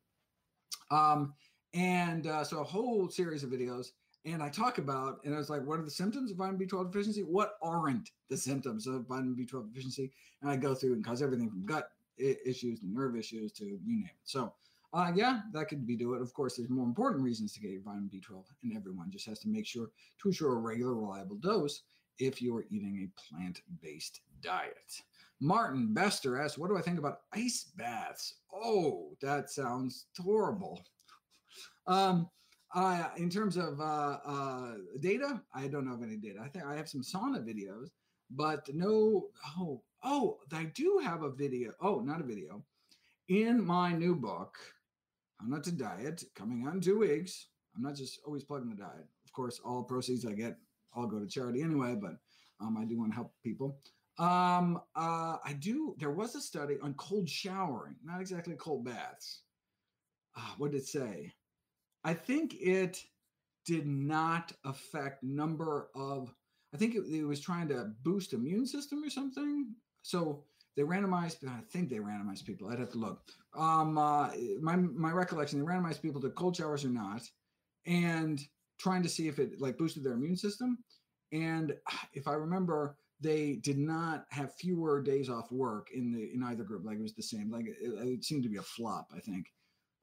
Um, 0.90 1.34
and 1.74 2.26
uh, 2.26 2.42
so 2.42 2.60
a 2.60 2.64
whole 2.64 3.08
series 3.10 3.44
of 3.44 3.50
videos. 3.50 3.88
And 4.26 4.42
I 4.42 4.48
talk 4.48 4.78
about, 4.78 5.20
and 5.24 5.32
I 5.32 5.38
was 5.38 5.48
like, 5.48 5.64
what 5.64 5.78
are 5.78 5.84
the 5.84 5.90
symptoms 5.90 6.32
of 6.32 6.36
vitamin 6.36 6.60
B12 6.60 6.90
deficiency? 6.90 7.22
What 7.22 7.54
aren't 7.62 8.10
the 8.28 8.36
symptoms 8.36 8.88
of 8.88 9.06
vitamin 9.06 9.36
B12 9.36 9.68
deficiency? 9.68 10.10
And 10.42 10.50
I 10.50 10.56
go 10.56 10.74
through 10.74 10.94
and 10.94 11.04
cause 11.04 11.22
everything 11.22 11.48
from 11.48 11.64
gut 11.64 11.92
issues 12.18 12.80
to 12.80 12.90
nerve 12.90 13.16
issues 13.16 13.52
to 13.52 13.64
you 13.64 13.78
name 13.86 14.04
it. 14.06 14.16
So, 14.24 14.52
uh, 14.92 15.12
yeah, 15.14 15.42
that 15.52 15.68
could 15.68 15.86
be 15.86 15.94
do 15.94 16.14
it. 16.14 16.22
Of 16.22 16.34
course, 16.34 16.56
there's 16.56 16.70
more 16.70 16.84
important 16.84 17.22
reasons 17.22 17.52
to 17.52 17.60
get 17.60 17.70
your 17.70 17.82
vitamin 17.82 18.10
B12, 18.12 18.44
and 18.64 18.76
everyone 18.76 19.10
just 19.10 19.26
has 19.26 19.38
to 19.40 19.48
make 19.48 19.66
sure 19.66 19.90
to 20.20 20.28
ensure 20.28 20.54
a 20.54 20.58
regular, 20.58 20.94
reliable 20.94 21.36
dose 21.36 21.82
if 22.18 22.42
you 22.42 22.56
are 22.56 22.64
eating 22.70 23.08
a 23.08 23.34
plant-based 23.34 24.22
diet. 24.40 25.02
Martin 25.38 25.92
Bester 25.92 26.40
asks, 26.40 26.56
"What 26.56 26.68
do 26.68 26.78
I 26.78 26.82
think 26.82 26.98
about 26.98 27.20
ice 27.32 27.70
baths?" 27.76 28.36
Oh, 28.52 29.14
that 29.20 29.50
sounds 29.50 30.06
horrible. 30.18 30.82
Um, 31.88 32.28
uh, 32.74 33.08
in 33.16 33.30
terms 33.30 33.56
of 33.56 33.80
uh, 33.80 34.18
uh, 34.24 34.74
data, 35.00 35.40
I 35.54 35.68
don't 35.68 35.88
of 35.88 36.02
any 36.02 36.16
data. 36.16 36.40
I 36.42 36.48
think 36.48 36.64
I 36.64 36.76
have 36.76 36.88
some 36.88 37.02
sauna 37.02 37.40
videos, 37.40 37.88
but 38.30 38.68
no. 38.74 39.28
Oh, 39.58 39.82
oh, 40.04 40.38
I 40.52 40.64
do 40.74 41.00
have 41.02 41.22
a 41.22 41.30
video. 41.30 41.72
Oh, 41.80 42.00
not 42.00 42.20
a 42.20 42.24
video. 42.24 42.64
In 43.28 43.64
my 43.64 43.92
new 43.92 44.14
book, 44.14 44.56
How 45.40 45.46
Not 45.46 45.64
to 45.64 45.72
Diet, 45.72 46.24
coming 46.34 46.66
out 46.66 46.74
in 46.74 46.80
two 46.80 46.98
weeks. 46.98 47.48
I'm 47.74 47.82
not 47.82 47.96
just 47.96 48.20
always 48.24 48.44
plugging 48.44 48.70
the 48.70 48.76
diet. 48.76 49.06
Of 49.24 49.32
course, 49.32 49.60
all 49.64 49.82
proceeds 49.82 50.24
I 50.24 50.32
get, 50.32 50.56
I'll 50.94 51.06
go 51.06 51.18
to 51.18 51.26
charity 51.26 51.62
anyway. 51.62 51.94
But 51.94 52.16
um, 52.60 52.76
I 52.78 52.84
do 52.84 52.98
want 52.98 53.12
to 53.12 53.16
help 53.16 53.32
people. 53.44 53.78
Um, 54.18 54.80
uh, 54.94 55.36
I 55.44 55.54
do. 55.58 55.94
There 55.98 56.10
was 56.10 56.34
a 56.34 56.40
study 56.40 56.76
on 56.82 56.94
cold 56.94 57.28
showering, 57.28 57.96
not 58.02 58.20
exactly 58.20 58.54
cold 58.56 58.84
baths. 58.84 59.42
Uh, 60.36 60.52
what 60.58 60.72
did 60.72 60.82
it 60.82 60.86
say? 60.86 61.32
I 62.06 62.14
think 62.14 62.54
it 62.60 63.02
did 63.66 63.84
not 63.86 64.52
affect 64.64 65.24
number 65.24 65.88
of. 65.96 66.32
I 66.72 66.76
think 66.76 66.94
it, 66.94 67.02
it 67.12 67.24
was 67.24 67.40
trying 67.40 67.68
to 67.68 67.90
boost 68.04 68.32
immune 68.32 68.66
system 68.66 69.02
or 69.02 69.10
something. 69.10 69.74
So 70.02 70.44
they 70.76 70.82
randomized. 70.82 71.46
I 71.48 71.60
think 71.72 71.90
they 71.90 71.96
randomized 71.96 72.44
people. 72.44 72.68
I'd 72.68 72.78
have 72.78 72.92
to 72.92 72.98
look. 72.98 73.22
Um, 73.56 73.98
uh, 73.98 74.30
my 74.60 74.76
my 74.76 75.10
recollection, 75.10 75.58
they 75.58 75.66
randomized 75.66 76.00
people 76.00 76.20
to 76.20 76.30
cold 76.30 76.56
showers 76.56 76.84
or 76.84 76.90
not, 76.90 77.22
and 77.86 78.40
trying 78.78 79.02
to 79.02 79.08
see 79.08 79.26
if 79.26 79.40
it 79.40 79.60
like 79.60 79.76
boosted 79.76 80.04
their 80.04 80.12
immune 80.12 80.36
system. 80.36 80.78
And 81.32 81.74
if 82.12 82.28
I 82.28 82.34
remember, 82.34 82.98
they 83.20 83.56
did 83.56 83.78
not 83.78 84.26
have 84.30 84.54
fewer 84.54 85.02
days 85.02 85.28
off 85.28 85.50
work 85.50 85.88
in 85.92 86.12
the 86.12 86.30
in 86.32 86.44
either 86.44 86.62
group. 86.62 86.84
Like 86.84 86.98
it 86.98 87.02
was 87.02 87.16
the 87.16 87.22
same. 87.22 87.50
Like 87.50 87.66
it, 87.66 87.76
it 87.80 88.24
seemed 88.24 88.44
to 88.44 88.48
be 88.48 88.58
a 88.58 88.62
flop. 88.62 89.08
I 89.12 89.18
think. 89.18 89.46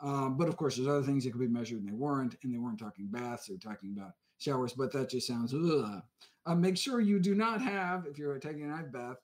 Um, 0.03 0.35
but 0.37 0.49
of 0.49 0.57
course, 0.57 0.75
there's 0.75 0.87
other 0.87 1.03
things 1.03 1.23
that 1.23 1.31
could 1.31 1.39
be 1.39 1.47
measured, 1.47 1.79
and 1.79 1.87
they 1.87 1.93
weren't. 1.93 2.35
And 2.43 2.53
they 2.53 2.59
weren't 2.59 2.79
talking 2.79 3.07
baths; 3.07 3.47
they're 3.47 3.57
talking 3.57 3.95
about 3.97 4.11
showers. 4.37 4.73
But 4.73 4.91
that 4.93 5.09
just 5.09 5.27
sounds. 5.27 5.53
Uh, 5.53 6.55
make 6.55 6.77
sure 6.77 6.99
you 6.99 7.19
do 7.19 7.35
not 7.35 7.61
have, 7.61 8.05
if 8.05 8.17
you're 8.17 8.37
taking 8.37 8.63
an 8.63 8.71
ice 8.71 8.89
bath, 8.91 9.17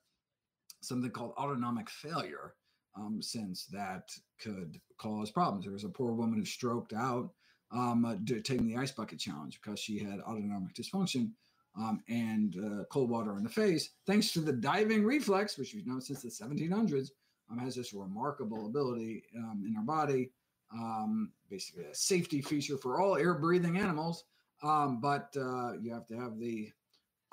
something 0.82 1.12
called 1.12 1.34
autonomic 1.38 1.90
failure, 1.90 2.54
um, 2.96 3.22
since 3.22 3.66
that 3.68 4.10
could 4.42 4.80
cause 4.98 5.32
problems. 5.32 5.66
There 5.66 5.74
was 5.74 5.84
a 5.84 5.90
poor 5.90 6.14
woman 6.14 6.40
who 6.40 6.46
stroked 6.46 6.94
out 6.94 7.30
um, 7.72 8.06
uh, 8.06 8.16
taking 8.26 8.68
the 8.68 8.78
ice 8.78 8.92
bucket 8.92 9.20
challenge 9.20 9.60
because 9.62 9.80
she 9.80 10.00
had 10.00 10.22
autonomic 10.22 10.74
dysfunction 10.74 11.32
um, 11.78 12.02
and 12.10 12.56
uh, 12.58 12.84
cold 12.86 13.10
water 13.10 13.38
in 13.38 13.44
the 13.44 13.50
face, 13.50 13.92
thanks 14.06 14.32
to 14.32 14.40
the 14.40 14.52
diving 14.52 15.04
reflex, 15.04 15.58
which 15.58 15.74
we've 15.74 15.88
known 15.88 16.02
since 16.02 16.22
the 16.22 16.30
1700s, 16.30 17.10
um, 17.52 17.58
has 17.58 17.76
this 17.76 17.94
remarkable 17.94 18.66
ability 18.66 19.24
um, 19.38 19.64
in 19.68 19.76
our 19.76 19.84
body, 19.84 20.32
um, 20.74 21.32
basically 21.50 21.86
a 21.86 21.96
safety 21.96 22.42
feature 22.42 22.78
for 22.78 23.00
all 23.00 23.18
air 23.18 23.34
breathing 23.34 23.78
animals. 23.78 24.24
Um, 24.62 25.00
but 25.00 25.36
uh, 25.38 25.74
you 25.80 25.94
have 25.94 26.06
to 26.08 26.18
have 26.18 26.38
the 26.38 26.70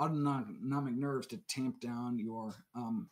autonomic 0.01 0.95
nerves 0.95 1.27
to 1.29 1.39
tamp 1.49 1.81
down 1.81 2.19
your 2.19 2.55
um, 2.75 3.09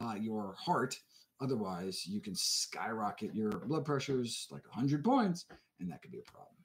uh, 0.00 0.14
your 0.14 0.54
heart. 0.58 0.96
Otherwise, 1.40 2.06
you 2.06 2.20
can 2.20 2.34
skyrocket 2.34 3.34
your 3.34 3.50
blood 3.50 3.84
pressures 3.84 4.46
like 4.50 4.64
100 4.66 5.02
points, 5.02 5.46
and 5.80 5.90
that 5.90 6.02
could 6.02 6.12
be 6.12 6.20
a 6.20 6.30
problem. 6.30 6.56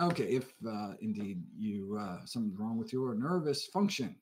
Okay, 0.00 0.24
if 0.24 0.52
uh, 0.68 0.94
indeed 1.00 1.42
you 1.56 1.96
uh, 2.00 2.18
something's 2.24 2.58
wrong 2.58 2.76
with 2.76 2.92
your 2.92 3.14
nervous 3.14 3.66
function. 3.66 4.16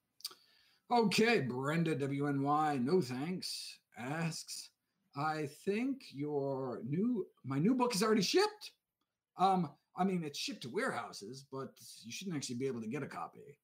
Okay, 0.91 1.41
Brenda 1.41 1.97
WNY, 1.97 2.85
no 2.85 3.01
thanks, 3.01 3.79
asks, 3.97 4.69
I 5.17 5.49
think 5.65 6.03
your 6.13 6.81
new 6.89 7.27
my 7.45 7.59
new 7.59 7.75
book 7.75 7.95
is 7.95 8.03
already 8.03 8.23
shipped. 8.23 8.73
Um, 9.37 9.71
I 9.97 10.05
mean 10.05 10.25
it's 10.25 10.39
shipped 10.39 10.63
to 10.63 10.71
warehouses, 10.71 11.45
but 11.51 11.71
you 12.05 12.13
shouldn't 12.13 12.37
actually 12.37 12.57
be 12.57 12.67
able 12.67 12.81
to 12.81 12.89
get 12.89 13.03
a 13.03 13.07
copy. 13.07 13.59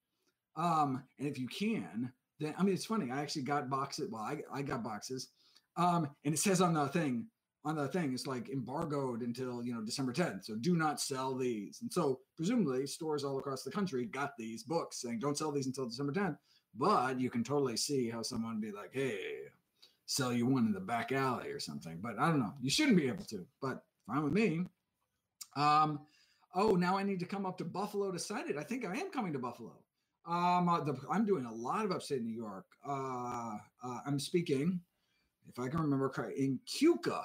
Um, 0.56 1.02
and 1.18 1.28
if 1.28 1.38
you 1.38 1.48
can, 1.48 2.12
then 2.38 2.54
I 2.58 2.62
mean 2.62 2.74
it's 2.74 2.84
funny. 2.84 3.10
I 3.10 3.20
actually 3.20 3.42
got 3.42 3.70
boxes. 3.70 4.08
Well, 4.10 4.22
I, 4.22 4.38
I 4.52 4.62
got 4.62 4.82
boxes. 4.82 5.28
Um, 5.76 6.08
and 6.24 6.34
it 6.34 6.38
says 6.38 6.60
on 6.60 6.74
the 6.74 6.88
thing, 6.88 7.26
on 7.64 7.76
the 7.76 7.88
thing 7.88 8.12
it's 8.12 8.26
like 8.26 8.50
embargoed 8.50 9.22
until 9.22 9.62
you 9.62 9.74
know 9.74 9.80
December 9.80 10.12
10th. 10.12 10.44
So 10.44 10.54
do 10.56 10.76
not 10.76 11.00
sell 11.00 11.34
these. 11.34 11.78
And 11.80 11.92
so 11.92 12.20
presumably 12.36 12.86
stores 12.86 13.24
all 13.24 13.38
across 13.38 13.62
the 13.62 13.70
country 13.70 14.04
got 14.04 14.32
these 14.36 14.64
books 14.64 15.00
saying 15.00 15.20
don't 15.20 15.38
sell 15.38 15.52
these 15.52 15.66
until 15.66 15.86
December 15.86 16.12
10th. 16.12 16.36
But 16.76 17.18
you 17.18 17.30
can 17.30 17.42
totally 17.42 17.76
see 17.76 18.10
how 18.10 18.22
someone 18.22 18.60
be 18.60 18.70
like, 18.70 18.90
hey, 18.92 19.18
sell 20.08 20.32
you 20.32 20.46
one 20.46 20.64
in 20.64 20.72
the 20.72 20.80
back 20.80 21.12
alley 21.12 21.50
or 21.50 21.60
something. 21.60 21.98
But 22.02 22.18
I 22.18 22.28
don't 22.28 22.40
know. 22.40 22.54
You 22.60 22.70
shouldn't 22.70 22.96
be 22.96 23.08
able 23.08 23.24
to, 23.26 23.46
but 23.60 23.84
fine 24.06 24.24
with 24.24 24.32
me. 24.32 24.64
Um, 25.54 26.00
oh, 26.54 26.76
now 26.76 26.96
I 26.96 27.02
need 27.02 27.20
to 27.20 27.26
come 27.26 27.44
up 27.44 27.58
to 27.58 27.64
Buffalo 27.64 28.10
to 28.10 28.18
sign 28.18 28.48
it. 28.48 28.56
I 28.56 28.62
think 28.62 28.86
I 28.86 28.96
am 28.96 29.10
coming 29.10 29.34
to 29.34 29.38
Buffalo. 29.38 29.72
Um, 30.26 30.68
uh, 30.68 30.80
the, 30.80 30.96
I'm 31.10 31.26
doing 31.26 31.44
a 31.44 31.52
lot 31.52 31.84
of 31.84 31.92
upstate 31.92 32.22
New 32.22 32.34
York. 32.34 32.64
Uh, 32.86 33.56
uh, 33.84 34.00
I'm 34.06 34.18
speaking, 34.18 34.80
if 35.46 35.58
I 35.58 35.68
can 35.68 35.80
remember 35.80 36.08
correctly, 36.08 36.42
in 36.42 36.58
Keuka 36.66 37.22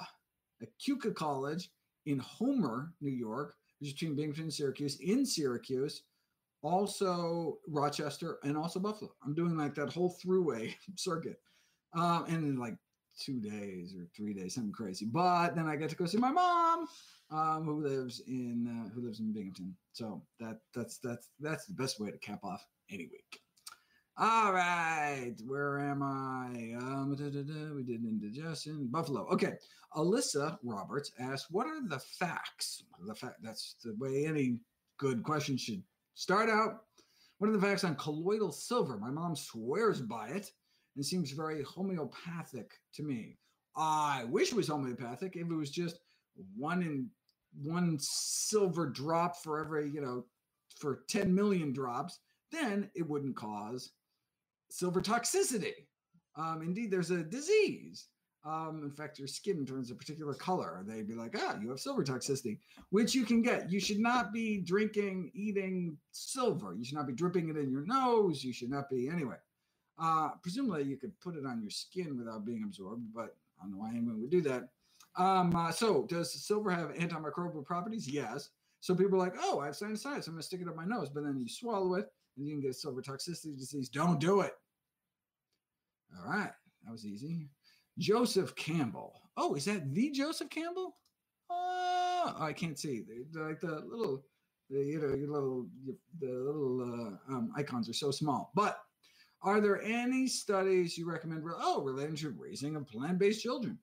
at 0.60 0.68
Keuka 0.78 1.14
College 1.14 1.70
in 2.04 2.18
Homer, 2.18 2.92
New 3.00 3.10
York, 3.10 3.54
which 3.80 3.88
is 3.88 3.94
between 3.94 4.14
Binghamton 4.14 4.44
and 4.44 4.52
Syracuse, 4.52 5.00
in 5.00 5.24
Syracuse, 5.24 6.02
also 6.62 7.58
Rochester, 7.66 8.38
and 8.44 8.58
also 8.58 8.78
Buffalo. 8.78 9.14
I'm 9.24 9.34
doing 9.34 9.56
like 9.56 9.74
that 9.76 9.92
whole 9.92 10.14
throughway 10.22 10.74
circuit. 10.96 11.38
Um, 11.94 12.24
and 12.28 12.44
in 12.44 12.56
like 12.58 12.76
two 13.18 13.40
days 13.40 13.94
or 13.94 14.06
three 14.16 14.34
days, 14.34 14.54
something 14.54 14.72
crazy. 14.72 15.06
But 15.06 15.54
then 15.54 15.68
I 15.68 15.76
get 15.76 15.90
to 15.90 15.96
go 15.96 16.06
see 16.06 16.18
my 16.18 16.32
mom, 16.32 16.86
um, 17.30 17.64
who 17.64 17.82
lives 17.82 18.22
in 18.26 18.66
uh, 18.68 18.94
who 18.94 19.02
lives 19.02 19.20
in 19.20 19.32
Binghamton. 19.32 19.74
So 19.92 20.22
that 20.40 20.58
that's 20.74 20.98
that's 20.98 21.28
that's 21.40 21.66
the 21.66 21.74
best 21.74 22.00
way 22.00 22.10
to 22.10 22.18
cap 22.18 22.40
off 22.44 22.66
any 22.90 23.06
week. 23.06 23.40
All 24.16 24.52
right, 24.52 25.34
where 25.44 25.80
am 25.80 26.00
I? 26.00 26.76
Um, 26.78 27.16
da, 27.18 27.30
da, 27.30 27.42
da, 27.42 27.74
we 27.74 27.82
did 27.82 28.04
indigestion. 28.04 28.86
Buffalo. 28.90 29.26
Okay. 29.26 29.54
Alyssa 29.96 30.58
Roberts 30.62 31.12
asked, 31.18 31.46
"What 31.50 31.66
are 31.66 31.86
the 31.86 31.98
facts? 31.98 32.84
The 33.06 33.14
fact 33.14 33.42
that's 33.42 33.76
the 33.84 33.94
way 33.98 34.26
any 34.26 34.58
good 34.98 35.22
question 35.22 35.56
should 35.56 35.82
start 36.14 36.48
out. 36.48 36.84
What 37.38 37.50
are 37.50 37.52
the 37.52 37.60
facts 37.60 37.84
on 37.84 37.96
colloidal 37.96 38.52
silver? 38.52 38.96
My 38.98 39.10
mom 39.10 39.34
swears 39.34 40.00
by 40.00 40.28
it 40.28 40.52
and 40.96 41.04
seems 41.04 41.30
very 41.30 41.62
homeopathic 41.62 42.72
to 42.94 43.02
me. 43.02 43.36
I 43.76 44.24
wish 44.28 44.52
it 44.52 44.56
was 44.56 44.68
homeopathic. 44.68 45.36
If 45.36 45.50
it 45.50 45.54
was 45.54 45.70
just 45.70 45.98
one 46.56 46.82
in 46.82 47.10
one 47.62 47.98
silver 48.00 48.86
drop 48.86 49.36
for 49.42 49.60
every, 49.60 49.88
you 49.90 50.00
know, 50.00 50.24
for 50.78 51.04
10 51.08 51.34
million 51.34 51.72
drops, 51.72 52.18
then 52.50 52.90
it 52.94 53.08
wouldn't 53.08 53.36
cause 53.36 53.90
silver 54.70 55.00
toxicity. 55.00 55.72
Um, 56.36 56.62
indeed, 56.62 56.90
there's 56.90 57.10
a 57.10 57.22
disease. 57.22 58.08
Um, 58.44 58.82
in 58.84 58.90
fact, 58.90 59.18
your 59.18 59.28
skin 59.28 59.64
turns 59.64 59.90
a 59.90 59.94
particular 59.94 60.34
color. 60.34 60.84
They'd 60.86 61.08
be 61.08 61.14
like, 61.14 61.34
ah, 61.38 61.56
you 61.62 61.70
have 61.70 61.80
silver 61.80 62.04
toxicity, 62.04 62.58
which 62.90 63.14
you 63.14 63.24
can 63.24 63.40
get. 63.40 63.70
You 63.70 63.80
should 63.80 64.00
not 64.00 64.32
be 64.32 64.58
drinking, 64.58 65.30
eating 65.34 65.96
silver. 66.10 66.74
You 66.74 66.84
should 66.84 66.96
not 66.96 67.06
be 67.06 67.14
dripping 67.14 67.48
it 67.48 67.56
in 67.56 67.70
your 67.70 67.86
nose. 67.86 68.44
You 68.44 68.52
should 68.52 68.68
not 68.68 68.90
be, 68.90 69.08
anyway. 69.08 69.36
Uh, 69.98 70.30
presumably, 70.42 70.82
you 70.84 70.96
could 70.96 71.18
put 71.20 71.36
it 71.36 71.46
on 71.46 71.60
your 71.60 71.70
skin 71.70 72.18
without 72.18 72.44
being 72.44 72.64
absorbed, 72.64 73.04
but 73.14 73.36
I 73.58 73.64
don't 73.64 73.72
know 73.72 73.78
why 73.78 73.90
anyone 73.90 74.20
would 74.20 74.30
do 74.30 74.42
that. 74.42 74.68
Um, 75.16 75.54
uh, 75.54 75.70
so, 75.70 76.04
does 76.08 76.32
silver 76.44 76.70
have 76.70 76.94
antimicrobial 76.94 77.64
properties? 77.64 78.08
Yes. 78.08 78.50
So 78.80 78.94
people 78.94 79.14
are 79.14 79.24
like, 79.24 79.36
oh, 79.40 79.60
I 79.60 79.66
have 79.66 79.74
sinusitis. 79.74 80.26
I'm 80.26 80.34
going 80.34 80.38
to 80.38 80.42
stick 80.42 80.60
it 80.60 80.68
up 80.68 80.76
my 80.76 80.84
nose. 80.84 81.08
But 81.08 81.24
then 81.24 81.38
you 81.40 81.48
swallow 81.48 81.94
it 81.94 82.12
and 82.36 82.46
you 82.46 82.52
can 82.52 82.60
get 82.60 82.74
silver 82.74 83.00
toxicity 83.00 83.56
disease. 83.56 83.88
Don't 83.88 84.20
do 84.20 84.40
it. 84.40 84.52
All 86.18 86.30
right. 86.30 86.50
That 86.84 86.92
was 86.92 87.06
easy. 87.06 87.48
Joseph 87.98 88.54
Campbell. 88.56 89.22
Oh, 89.36 89.54
is 89.54 89.64
that 89.64 89.94
the 89.94 90.10
Joseph 90.10 90.50
Campbell? 90.50 90.96
Oh, 91.48 92.34
I 92.38 92.52
can't 92.52 92.78
see. 92.78 93.04
They're 93.32 93.48
like 93.48 93.60
the 93.60 93.80
little, 93.86 94.22
the, 94.68 94.80
you 94.80 95.00
know, 95.00 95.14
your 95.14 95.30
little, 95.30 95.66
the 96.20 96.32
little 96.32 96.82
uh, 96.82 97.32
um, 97.32 97.52
icons 97.56 97.88
are 97.88 97.94
so 97.94 98.10
small. 98.10 98.50
But 98.54 98.80
are 99.44 99.60
there 99.60 99.82
any 99.82 100.26
studies 100.26 100.96
you 100.96 101.08
recommend? 101.08 101.44
Oh, 101.60 101.82
relating 101.82 102.16
to 102.16 102.30
raising 102.30 102.76
of 102.76 102.88
plant-based 102.88 103.42
children. 103.42 103.78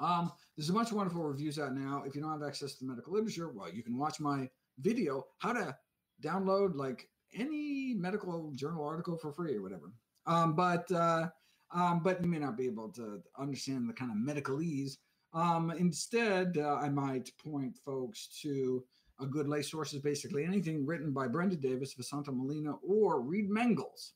Um, 0.00 0.32
there's 0.56 0.68
a 0.68 0.72
bunch 0.72 0.90
of 0.90 0.96
wonderful 0.96 1.22
reviews 1.22 1.58
out 1.58 1.74
now. 1.74 2.02
If 2.04 2.14
you 2.14 2.20
don't 2.20 2.32
have 2.32 2.46
access 2.46 2.74
to 2.74 2.84
the 2.84 2.90
medical 2.90 3.12
literature, 3.12 3.50
well, 3.50 3.72
you 3.72 3.82
can 3.84 3.96
watch 3.96 4.18
my 4.18 4.48
video 4.80 5.24
how 5.38 5.52
to 5.52 5.76
download 6.22 6.74
like 6.74 7.08
any 7.34 7.94
medical 7.96 8.50
journal 8.54 8.84
article 8.84 9.16
for 9.16 9.32
free 9.32 9.56
or 9.56 9.62
whatever. 9.62 9.92
Um, 10.26 10.54
but 10.54 10.90
uh, 10.90 11.28
um, 11.72 12.02
but 12.02 12.20
you 12.20 12.28
may 12.28 12.38
not 12.38 12.56
be 12.56 12.66
able 12.66 12.88
to 12.90 13.22
understand 13.38 13.88
the 13.88 13.92
kind 13.92 14.10
of 14.10 14.16
medicalese. 14.16 14.94
Um, 15.32 15.70
instead, 15.70 16.58
uh, 16.58 16.74
I 16.74 16.88
might 16.88 17.30
point 17.38 17.78
folks 17.84 18.28
to 18.42 18.82
a 19.20 19.26
good 19.26 19.46
lay 19.46 19.62
sources, 19.62 20.00
basically 20.00 20.44
anything 20.44 20.84
written 20.84 21.12
by 21.12 21.28
Brenda 21.28 21.54
Davis, 21.54 21.94
Vesanto 21.94 22.34
Melina, 22.34 22.72
or 22.82 23.20
Reed 23.20 23.48
Mangels. 23.48 24.12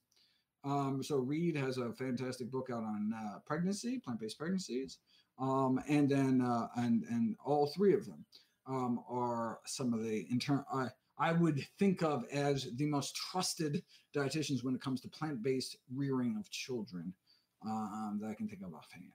Um, 0.64 1.02
so 1.02 1.18
Reed 1.18 1.56
has 1.56 1.78
a 1.78 1.92
fantastic 1.92 2.50
book 2.50 2.68
out 2.73 2.85
on 2.85 3.12
uh, 3.14 3.38
pregnancy, 3.47 3.99
plant-based 3.99 4.38
pregnancies, 4.38 4.99
um, 5.38 5.80
and 5.88 6.09
then 6.09 6.40
uh, 6.40 6.68
and 6.76 7.04
and 7.11 7.37
all 7.44 7.66
three 7.66 7.94
of 7.94 8.06
them 8.06 8.25
um, 8.66 9.00
are 9.09 9.61
some 9.66 9.92
of 9.92 10.02
the 10.02 10.26
internal. 10.30 10.64
I 10.73 10.88
I 11.18 11.33
would 11.33 11.64
think 11.78 12.02
of 12.02 12.25
as 12.33 12.68
the 12.76 12.87
most 12.87 13.14
trusted 13.14 13.83
dietitians 14.16 14.64
when 14.64 14.75
it 14.75 14.80
comes 14.80 15.00
to 15.02 15.09
plant-based 15.09 15.76
rearing 15.94 16.37
of 16.38 16.50
children 16.50 17.12
um, 17.64 18.18
that 18.21 18.28
I 18.28 18.35
can 18.35 18.49
think 18.49 18.62
of 18.62 18.75
offhand. 18.75 19.12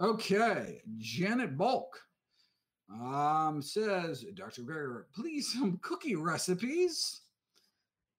Okay, 0.00 0.82
Janet 0.98 1.56
Bulk 1.56 2.00
um, 2.92 3.60
says, 3.60 4.24
Dr. 4.34 4.62
Greger, 4.62 5.04
please 5.14 5.52
some 5.52 5.78
cookie 5.82 6.16
recipes. 6.16 7.22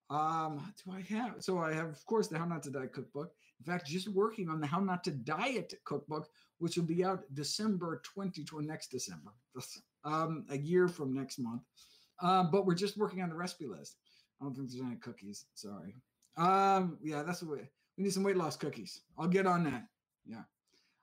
Um, 0.10 0.74
do 0.84 0.92
I 0.92 1.02
have? 1.14 1.36
So 1.40 1.60
I 1.60 1.74
have, 1.74 1.90
of 1.90 2.06
course, 2.06 2.28
the 2.28 2.38
How 2.38 2.46
Not 2.46 2.64
to 2.64 2.72
Diet 2.72 2.94
cookbook. 2.94 3.32
In 3.60 3.66
fact, 3.66 3.88
just 3.88 4.08
working 4.08 4.50
on 4.50 4.60
the 4.60 4.68
How 4.68 4.80
Not 4.80 5.04
to 5.04 5.12
Diet 5.12 5.74
cookbook, 5.86 6.30
which 6.58 6.78
will 6.78 6.86
be 6.86 7.04
out 7.04 7.24
December 7.34 8.02
2020, 8.16 8.68
next 8.68 8.88
December, 8.88 9.32
um, 10.04 10.46
a 10.50 10.58
year 10.58 10.88
from 10.88 11.14
next 11.14 11.40
month. 11.40 11.62
Um, 12.22 12.50
but 12.52 12.66
we're 12.66 12.76
just 12.76 12.98
working 12.98 13.22
on 13.22 13.30
the 13.30 13.36
recipe 13.36 13.68
list. 13.68 13.98
I 14.42 14.46
don't 14.46 14.56
think 14.56 14.70
there's 14.70 14.82
any 14.82 14.96
cookies. 14.96 15.46
Sorry. 15.54 15.96
Um, 16.38 16.98
yeah, 17.04 17.24
that's 17.24 17.42
the 17.42 17.50
way. 17.50 17.70
We 17.98 18.04
need 18.04 18.14
some 18.14 18.24
weight 18.24 18.38
loss 18.38 18.56
cookies. 18.56 19.02
I'll 19.18 19.28
get 19.28 19.46
on 19.46 19.64
that. 19.66 19.86
Yeah. 20.26 20.44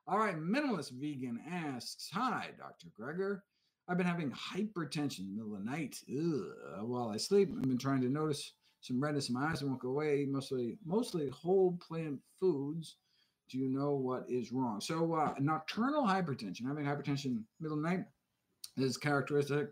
All 0.07 0.17
right. 0.17 0.37
Minimalist 0.37 0.91
Vegan 0.91 1.39
asks 1.49 2.09
Hi, 2.13 2.49
Dr. 2.57 2.87
Greger. 2.99 3.41
I've 3.87 3.97
been 3.97 4.07
having 4.07 4.31
hypertension 4.31 5.19
in 5.19 5.27
the 5.27 5.43
middle 5.43 5.55
of 5.55 5.63
the 5.63 5.71
night 5.71 5.95
Ugh. 6.09 6.87
while 6.87 7.09
I 7.09 7.17
sleep. 7.17 7.49
I've 7.55 7.61
been 7.61 7.77
trying 7.77 8.01
to 8.01 8.09
notice 8.09 8.51
some 8.81 9.01
redness 9.01 9.29
in 9.29 9.35
my 9.35 9.47
eyes 9.47 9.59
that 9.59 9.67
won't 9.67 9.79
go 9.81 9.89
away. 9.89 10.25
Mostly, 10.29 10.77
mostly 10.85 11.29
whole 11.29 11.77
plant 11.85 12.19
foods. 12.39 12.97
Do 13.49 13.57
you 13.57 13.69
know 13.69 13.91
what 13.91 14.25
is 14.27 14.51
wrong? 14.51 14.81
So, 14.81 15.13
uh, 15.13 15.33
nocturnal 15.39 16.03
hypertension, 16.03 16.67
having 16.67 16.85
hypertension 16.85 17.43
middle 17.59 17.77
of 17.77 17.83
night, 17.83 18.03
is 18.75 18.97
characteristic 18.97 19.69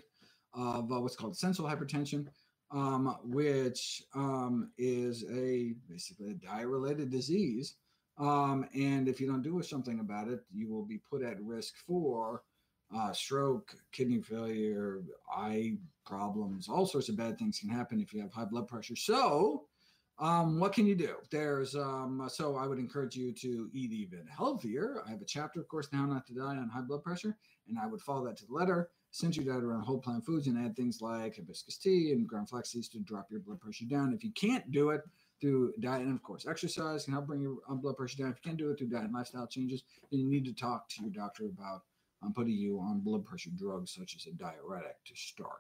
of 0.54 0.92
uh, 0.92 1.02
what's 1.02 1.16
called 1.16 1.38
central 1.38 1.68
hypertension 1.68 2.28
um, 2.72 3.18
which 3.24 4.04
um, 4.14 4.72
is 4.78 5.24
a 5.32 5.74
basically 5.90 6.32
a 6.32 6.34
diet-related 6.34 7.10
disease. 7.10 7.76
Um, 8.18 8.66
and 8.74 9.08
if 9.08 9.20
you 9.20 9.28
don't 9.28 9.42
do 9.42 9.62
something 9.62 10.00
about 10.00 10.28
it, 10.28 10.40
you 10.54 10.70
will 10.70 10.86
be 10.86 11.02
put 11.10 11.22
at 11.22 11.42
risk 11.42 11.76
for 11.86 12.44
uh, 12.96 13.12
stroke, 13.12 13.76
kidney 13.92 14.22
failure, 14.22 15.02
eye 15.36 15.74
problems, 16.06 16.70
all 16.70 16.86
sorts 16.86 17.10
of 17.10 17.18
bad 17.18 17.38
things 17.38 17.60
can 17.60 17.70
happen 17.70 18.00
if 18.00 18.14
you 18.14 18.22
have 18.22 18.32
high 18.32 18.46
blood 18.46 18.68
pressure. 18.68 18.96
So, 18.96 19.66
um, 20.18 20.60
what 20.62 20.72
can 20.72 20.86
you 20.86 20.96
do? 20.96 21.16
There's 21.30 21.76
um, 21.76 22.26
so 22.32 22.56
I 22.56 22.68
would 22.68 22.80
encourage 22.80 23.18
you 23.18 23.34
to 23.34 23.70
eat 23.74 23.92
even 23.92 24.26
healthier. 24.28 25.04
I 25.06 25.12
have 25.12 25.22
a 25.22 25.26
chapter, 25.26 25.60
of 25.60 25.68
course, 25.68 25.90
How 25.92 26.06
Not 26.06 26.26
to 26.28 26.34
Die 26.34 26.42
on 26.42 26.70
high 26.70 26.82
blood 26.82 27.04
pressure, 27.04 27.36
and 27.68 27.78
I 27.78 27.86
would 27.86 28.02
follow 28.02 28.26
that 28.26 28.38
to 28.38 28.46
the 28.46 28.54
letter 28.54 28.90
essentially 29.16 29.46
diet 29.46 29.64
around 29.64 29.82
whole 29.82 29.98
plant 29.98 30.26
foods 30.26 30.48
and 30.48 30.58
add 30.58 30.76
things 30.76 31.02
like 31.02 31.38
hibiscus 31.38 31.78
tea 31.78 32.12
and 32.12 32.28
ground 32.28 32.50
flax 32.50 32.72
seeds 32.72 32.90
to 32.90 33.00
drop 33.00 33.28
your 33.32 33.40
blood 33.40 33.62
pressure 33.62 33.86
down. 33.86 34.14
If 34.14 34.26
you 34.26 34.32
can't 34.32 34.70
do 34.72 34.90
it 34.90 35.02
through 35.40 35.74
diet 35.80 36.02
and 36.02 36.14
of 36.14 36.22
course 36.22 36.46
exercise 36.46 37.06
can 37.06 37.14
help 37.14 37.28
bring 37.28 37.42
your 37.42 37.58
um, 37.70 37.80
blood 37.80 37.96
pressure 37.96 38.18
down. 38.18 38.32
If 38.32 38.38
you 38.44 38.50
can't 38.50 38.58
do 38.58 38.72
it 38.72 38.78
through 38.78 38.90
diet 38.90 39.06
and 39.06 39.14
lifestyle 39.14 39.48
changes, 39.48 39.84
then 40.12 40.20
you 40.20 40.28
need 40.28 40.44
to 40.46 40.54
talk 40.54 40.90
to 40.90 41.02
your 41.02 41.12
doctor 41.12 41.46
about 41.46 41.84
um, 42.22 42.34
putting 42.34 42.54
you 42.54 42.80
on 42.80 43.00
blood 43.00 43.26
pressure 43.26 43.52
drugs 43.56 43.94
such 43.94 44.16
as 44.16 44.26
a 44.26 44.36
diuretic 44.36 45.04
to 45.06 45.16
start. 45.16 45.60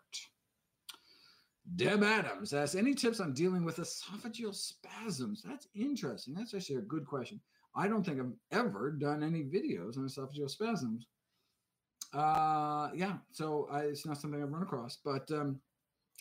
Deb 1.75 2.03
Adams 2.03 2.53
asks, 2.53 2.75
any 2.75 2.93
tips 2.93 3.19
on 3.19 3.33
dealing 3.33 3.65
with 3.65 3.77
esophageal 3.77 4.53
spasms? 4.53 5.41
That's 5.43 5.67
interesting. 5.73 6.33
That's 6.33 6.53
actually 6.53 6.75
a 6.77 6.81
good 6.81 7.05
question. 7.05 7.39
I 7.75 7.87
don't 7.87 8.03
think 8.05 8.19
I've 8.19 8.33
ever 8.51 8.91
done 8.91 9.23
any 9.23 9.43
videos 9.43 9.97
on 9.97 10.07
esophageal 10.07 10.49
spasms. 10.49 11.07
Uh, 12.13 12.89
yeah, 12.93 13.17
so 13.31 13.67
I, 13.71 13.81
it's 13.81 14.05
not 14.05 14.17
something 14.19 14.41
I've 14.41 14.51
run 14.51 14.61
across, 14.61 14.99
but 15.03 15.29
um, 15.31 15.59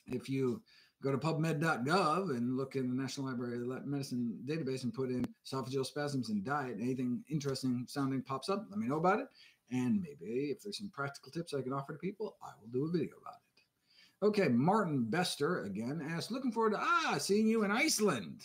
if 0.07 0.29
you 0.29 0.63
go 1.03 1.13
to 1.13 1.19
pubmed.gov 1.19 2.31
and 2.31 2.57
look 2.57 2.75
in 2.75 2.89
the 2.89 3.01
National 3.01 3.27
Library 3.27 3.61
of 3.61 3.87
Medicine 3.87 4.39
database 4.47 4.85
and 4.85 4.95
put 4.95 5.11
in 5.11 5.25
esophageal 5.47 5.85
spasms 5.85 6.31
and 6.31 6.45
diet, 6.45 6.79
anything 6.81 7.23
interesting 7.31 7.85
sounding 7.87 8.23
pops 8.23 8.49
up, 8.49 8.67
let 8.71 8.79
me 8.79 8.89
know 8.89 8.97
about 8.97 9.21
it. 9.21 9.27
And 9.75 10.01
maybe 10.01 10.51
if 10.51 10.63
there's 10.63 10.79
some 10.79 10.91
practical 10.95 11.33
tips 11.33 11.53
I 11.53 11.63
can 11.63 11.73
offer 11.73 11.93
to 11.93 11.99
people, 11.99 12.37
I 12.43 12.51
will 12.61 12.69
do 12.69 12.87
a 12.87 12.91
video 12.91 13.17
about 13.21 13.35
it. 13.35 14.27
Okay, 14.27 14.49
Martin 14.49 15.05
Bester 15.05 15.65
again 15.65 16.07
asked, 16.11 16.31
looking 16.31 16.53
forward 16.53 16.71
to 16.71 16.79
ah 16.81 17.17
seeing 17.19 17.49
you 17.49 17.65
in 17.65 17.73
Iceland. 17.73 18.43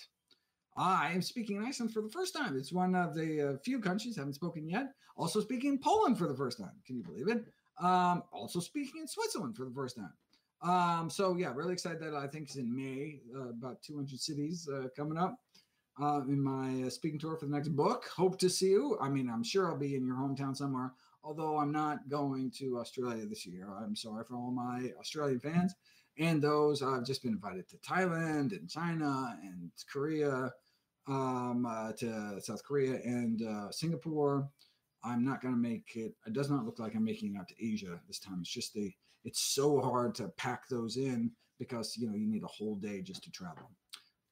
I 0.76 1.12
am 1.12 1.22
speaking 1.22 1.58
in 1.58 1.65
Iceland 1.65 1.94
for 1.94 2.02
the 2.02 2.10
first 2.10 2.36
time. 2.36 2.58
It's 2.58 2.74
one 2.74 2.96
of 2.96 3.13
the 3.13 3.50
uh, 3.54 3.58
few 3.63 3.80
countries 3.80 4.18
I 4.18 4.22
haven't 4.22 4.36
spoken 4.36 4.68
yet. 4.68 4.94
Also 5.18 5.39
speaking 5.39 5.74
in 5.74 5.80
Poland 5.80 6.18
for 6.18 6.28
the 6.28 6.36
first 6.36 6.58
time. 6.58 6.72
Can 6.86 6.98
you 6.98 7.04
believe 7.04 7.28
it? 7.28 7.46
Um, 7.80 8.24
also 8.32 8.60
speaking 8.60 9.02
in 9.02 9.08
Switzerland 9.08 9.56
for 9.56 9.65
the 9.65 9.72
first 9.72 9.98
time. 9.98 10.13
Um, 10.62 11.10
so 11.10 11.36
yeah, 11.36 11.54
really 11.54 11.74
excited 11.74 12.02
that 12.02 12.15
I 12.15 12.28
think 12.28 12.48
it's 12.48 12.56
in 12.56 12.76
May, 12.76 13.22
uh, 13.36 13.50
about 13.50 13.82
200 13.84 14.20
cities 14.20 14.68
uh, 14.68 14.88
coming 14.96 15.18
up 15.18 15.38
uh, 16.02 16.22
in 16.28 16.42
my 16.42 16.88
uh, 16.88 16.89
speaking 16.89 17.20
tour 17.20 17.38
for 17.38 17.46
the 17.46 17.52
next 17.52 17.70
book. 17.70 18.10
Hope 18.15 18.38
to 18.39 18.50
see 18.50 18.70
you. 18.70 18.98
I 19.02 19.10
mean, 19.10 19.30
I'm 19.30 19.44
sure 19.44 19.70
I'll 19.70 19.78
be 19.78 19.96
in 19.96 20.06
your 20.06 20.15
hometown 20.15 20.56
somewhere, 20.56 20.94
although 21.24 21.58
I'm 21.58 21.72
not 21.72 22.10
going 22.10 22.52
to 22.60 22.80
Australia 22.80 23.26
this 23.26 23.46
year. 23.46 23.68
I'm 23.82 23.96
sorry 23.96 24.24
for 24.28 24.36
all 24.36 24.52
my 24.52 24.92
Australian 25.00 25.40
fans 25.40 25.76
and 26.20 26.42
those 26.42 26.84
I've 26.84 27.06
just 27.06 27.24
been 27.24 27.34
invited 27.34 27.68
to 27.70 27.78
Thailand 27.78 28.52
and 28.52 28.70
China 28.70 29.38
and 29.42 29.72
Korea 29.92 30.52
um, 31.08 31.66
uh, 31.68 31.94
to 31.94 32.40
South 32.42 32.64
Korea 32.64 33.00
and 33.04 33.42
uh, 33.42 33.72
Singapore. 33.72 34.50
I'm 35.04 35.24
not 35.24 35.42
going 35.42 35.54
to 35.54 35.60
make 35.60 35.96
it. 35.96 36.14
It 36.28 36.34
does 36.34 36.50
not 36.50 36.66
look 36.66 36.78
like 36.78 36.94
I'm 36.94 37.06
making 37.06 37.34
it 37.34 37.40
out 37.40 37.48
to 37.48 37.66
Asia 37.66 38.00
this 38.08 38.20
time. 38.20 38.40
It's 38.42 38.54
just 38.54 38.74
the. 38.74 38.92
It's 39.26 39.42
so 39.42 39.82
hard 39.82 40.16
to 40.16 40.30
pack 40.38 40.68
those 40.70 40.98
in 40.98 41.32
because 41.58 41.98
you 41.98 42.08
know 42.08 42.16
you 42.16 42.28
need 42.28 42.44
a 42.44 42.48
whole 42.48 42.76
day 42.76 43.02
just 43.02 43.24
to 43.24 43.32
travel. 43.32 43.70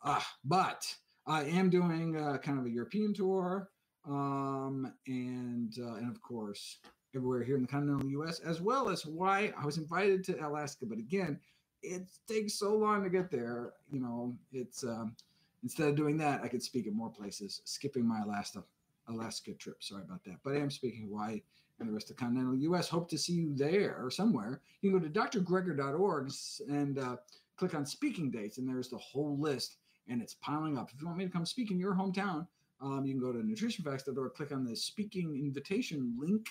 Ah, 0.04 0.26
but 0.44 0.86
I 1.26 1.44
am 1.44 1.70
doing 1.70 2.18
uh, 2.18 2.38
kind 2.38 2.60
of 2.60 2.66
a 2.66 2.70
European 2.70 3.14
tour, 3.14 3.70
um, 4.08 4.94
and 5.08 5.74
uh, 5.80 5.96
and 5.96 6.10
of 6.10 6.22
course 6.22 6.80
everywhere 7.16 7.44
here 7.44 7.56
in 7.56 7.62
the 7.62 7.68
continental 7.68 8.08
U.S. 8.10 8.40
as 8.40 8.62
well 8.62 8.90
as 8.90 9.02
Hawaii. 9.02 9.52
I 9.60 9.66
was 9.66 9.78
invited 9.78 10.24
to 10.26 10.48
Alaska, 10.48 10.86
but 10.86 10.98
again, 10.98 11.40
it 11.82 12.04
takes 12.28 12.54
so 12.54 12.76
long 12.76 13.04
to 13.04 13.10
get 13.10 13.32
there. 13.32 13.74
You 13.90 14.00
know, 14.00 14.36
it's 14.52 14.84
um, 14.84 15.16
Instead 15.64 15.90
of 15.90 15.96
doing 15.96 16.18
that, 16.18 16.42
I 16.44 16.48
could 16.48 16.64
speak 16.64 16.88
at 16.88 16.94
more 16.94 17.10
places, 17.10 17.62
skipping 17.66 18.08
my 18.08 18.22
Alaska 18.22 18.64
Alaska 19.10 19.54
trip. 19.54 19.84
Sorry 19.84 20.04
about 20.04 20.24
that. 20.26 20.38
But 20.44 20.54
I 20.54 20.60
am 20.60 20.70
speaking 20.70 21.08
Hawaii 21.08 21.42
and 21.80 21.88
the 21.88 21.94
rest 21.94 22.10
of 22.10 22.18
the 22.18 22.22
continental 22.22 22.56
U.S. 22.56 22.90
Hope 22.90 23.10
to 23.10 23.18
see 23.18 23.34
you 23.34 23.56
there 23.56 23.98
or 24.02 24.12
somewhere. 24.12 24.62
You 24.82 24.92
can 24.92 25.00
go 25.00 25.06
to 25.06 25.40
drgreger.org 25.40 26.32
and 26.70 27.00
uh, 27.00 27.16
click 27.56 27.74
on 27.74 27.86
speaking 27.86 28.30
dates, 28.30 28.58
and 28.58 28.68
there's 28.68 28.90
the 28.90 28.98
whole 28.98 29.38
list, 29.40 29.78
and 30.08 30.22
it's 30.22 30.36
piling 30.36 30.78
up. 30.78 30.90
If 30.94 31.02
you 31.02 31.08
want 31.08 31.20
me 31.20 31.26
to 31.26 31.32
come 31.32 31.46
speak 31.46 31.72
in 31.72 31.80
your 31.80 31.96
hometown, 31.96 32.48
um, 32.82 33.06
you 33.06 33.14
can 33.14 33.22
go 33.22 33.32
to 33.32 33.40
nutritionfacts.org, 33.40 34.34
click 34.34 34.52
on 34.52 34.64
the 34.64 34.76
speaking 34.76 35.36
invitation 35.36 36.16
link, 36.20 36.48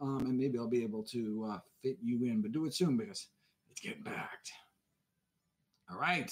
um, 0.00 0.26
and 0.26 0.36
maybe 0.36 0.58
I'll 0.58 0.68
be 0.68 0.82
able 0.82 1.02
to 1.04 1.50
uh, 1.52 1.58
fit 1.82 1.96
you 2.02 2.24
in. 2.24 2.42
But 2.42 2.52
do 2.52 2.66
it 2.66 2.74
soon 2.74 2.96
because 2.96 3.28
it's 3.70 3.80
getting 3.80 4.04
packed. 4.04 4.52
All 5.90 5.98
right. 5.98 6.30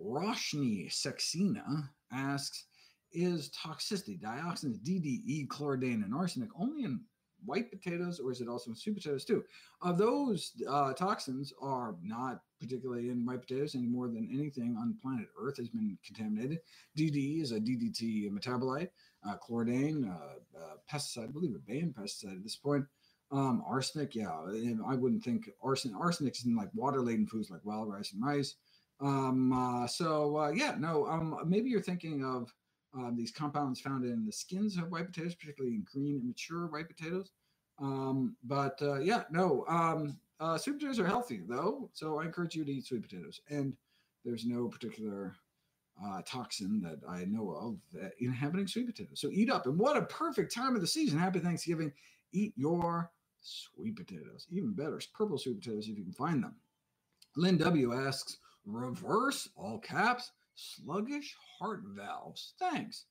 Roshni 0.00 0.88
Saxena 0.92 1.88
asks, 2.12 2.66
is 3.14 3.50
toxicity, 3.50 4.20
dioxins, 4.20 4.80
DDE, 4.80 5.46
chlordane, 5.46 6.04
and 6.04 6.14
arsenic 6.14 6.50
only 6.58 6.84
in 6.84 7.00
white 7.44 7.70
potatoes 7.70 8.20
or 8.20 8.30
is 8.32 8.40
it 8.40 8.48
also 8.48 8.70
in 8.70 8.76
sweet 8.76 8.96
potatoes 8.96 9.24
too? 9.24 9.44
Of 9.82 9.98
those 9.98 10.52
uh, 10.68 10.92
toxins 10.92 11.52
are 11.60 11.96
not 12.02 12.40
particularly 12.60 13.10
in 13.10 13.24
white 13.24 13.42
potatoes 13.42 13.74
any 13.74 13.86
more 13.86 14.08
than 14.08 14.28
anything 14.32 14.76
on 14.78 14.96
planet 15.02 15.26
Earth 15.38 15.56
has 15.58 15.68
been 15.68 15.98
contaminated. 16.04 16.60
DDE 16.96 17.42
is 17.42 17.52
a 17.52 17.60
DDT 17.60 18.30
metabolite, 18.30 18.88
uh, 19.26 19.36
chlordane, 19.36 20.08
uh, 20.08 20.58
uh, 20.58 20.74
pesticide, 20.90 21.28
I 21.28 21.32
believe 21.32 21.54
a 21.54 21.58
banned 21.58 21.94
pesticide 21.94 22.36
at 22.36 22.42
this 22.42 22.56
point. 22.56 22.84
Um, 23.30 23.64
arsenic, 23.66 24.14
yeah, 24.14 24.30
I 24.30 24.94
wouldn't 24.94 25.24
think 25.24 25.50
arsenic. 25.62 25.98
Arsenic 25.98 26.36
is 26.36 26.44
in 26.44 26.54
like 26.54 26.68
water 26.74 27.02
laden 27.02 27.26
foods 27.26 27.50
like 27.50 27.64
wild 27.64 27.90
rice 27.90 28.12
and 28.12 28.24
rice. 28.24 28.54
Um, 29.00 29.52
uh, 29.52 29.86
so 29.86 30.36
uh, 30.36 30.50
yeah, 30.50 30.76
no, 30.78 31.06
um, 31.06 31.36
maybe 31.46 31.68
you're 31.68 31.82
thinking 31.82 32.24
of 32.24 32.54
uh, 32.98 33.10
these 33.14 33.30
compounds 33.30 33.80
found 33.80 34.04
in 34.04 34.24
the 34.24 34.32
skins 34.32 34.76
of 34.76 34.90
white 34.90 35.06
potatoes, 35.06 35.34
particularly 35.34 35.76
in 35.76 35.86
green 35.90 36.16
and 36.16 36.26
mature 36.26 36.66
white 36.66 36.88
potatoes. 36.88 37.30
Um, 37.78 38.36
but 38.44 38.80
uh, 38.82 39.00
yeah, 39.00 39.24
no, 39.30 39.64
um, 39.68 40.16
uh, 40.40 40.56
sweet 40.58 40.74
potatoes 40.74 41.00
are 41.00 41.06
healthy 41.06 41.40
though, 41.46 41.90
so 41.92 42.20
I 42.20 42.24
encourage 42.24 42.54
you 42.54 42.64
to 42.64 42.72
eat 42.72 42.86
sweet 42.86 43.02
potatoes. 43.02 43.40
And 43.50 43.76
there's 44.24 44.46
no 44.46 44.68
particular 44.68 45.34
uh, 46.02 46.22
toxin 46.24 46.80
that 46.82 47.00
I 47.08 47.24
know 47.24 47.50
of 47.50 47.78
that 47.92 48.12
inhabiting 48.18 48.66
sweet 48.66 48.86
potatoes. 48.86 49.20
So 49.20 49.30
eat 49.32 49.50
up. 49.50 49.66
And 49.66 49.78
what 49.78 49.96
a 49.96 50.02
perfect 50.02 50.54
time 50.54 50.74
of 50.74 50.80
the 50.80 50.86
season. 50.86 51.18
Happy 51.18 51.38
Thanksgiving. 51.38 51.92
Eat 52.32 52.52
your 52.56 53.10
sweet 53.40 53.96
potatoes. 53.96 54.46
Even 54.50 54.72
better, 54.72 55.00
purple 55.12 55.38
sweet 55.38 55.60
potatoes 55.60 55.88
if 55.88 55.96
you 55.96 56.04
can 56.04 56.12
find 56.12 56.42
them. 56.42 56.54
Lynn 57.36 57.58
W 57.58 57.92
asks, 57.92 58.38
reverse 58.64 59.48
all 59.56 59.78
caps, 59.78 60.32
sluggish 60.54 61.34
heart 61.58 61.82
valves. 61.86 62.54
Thanks. 62.58 63.06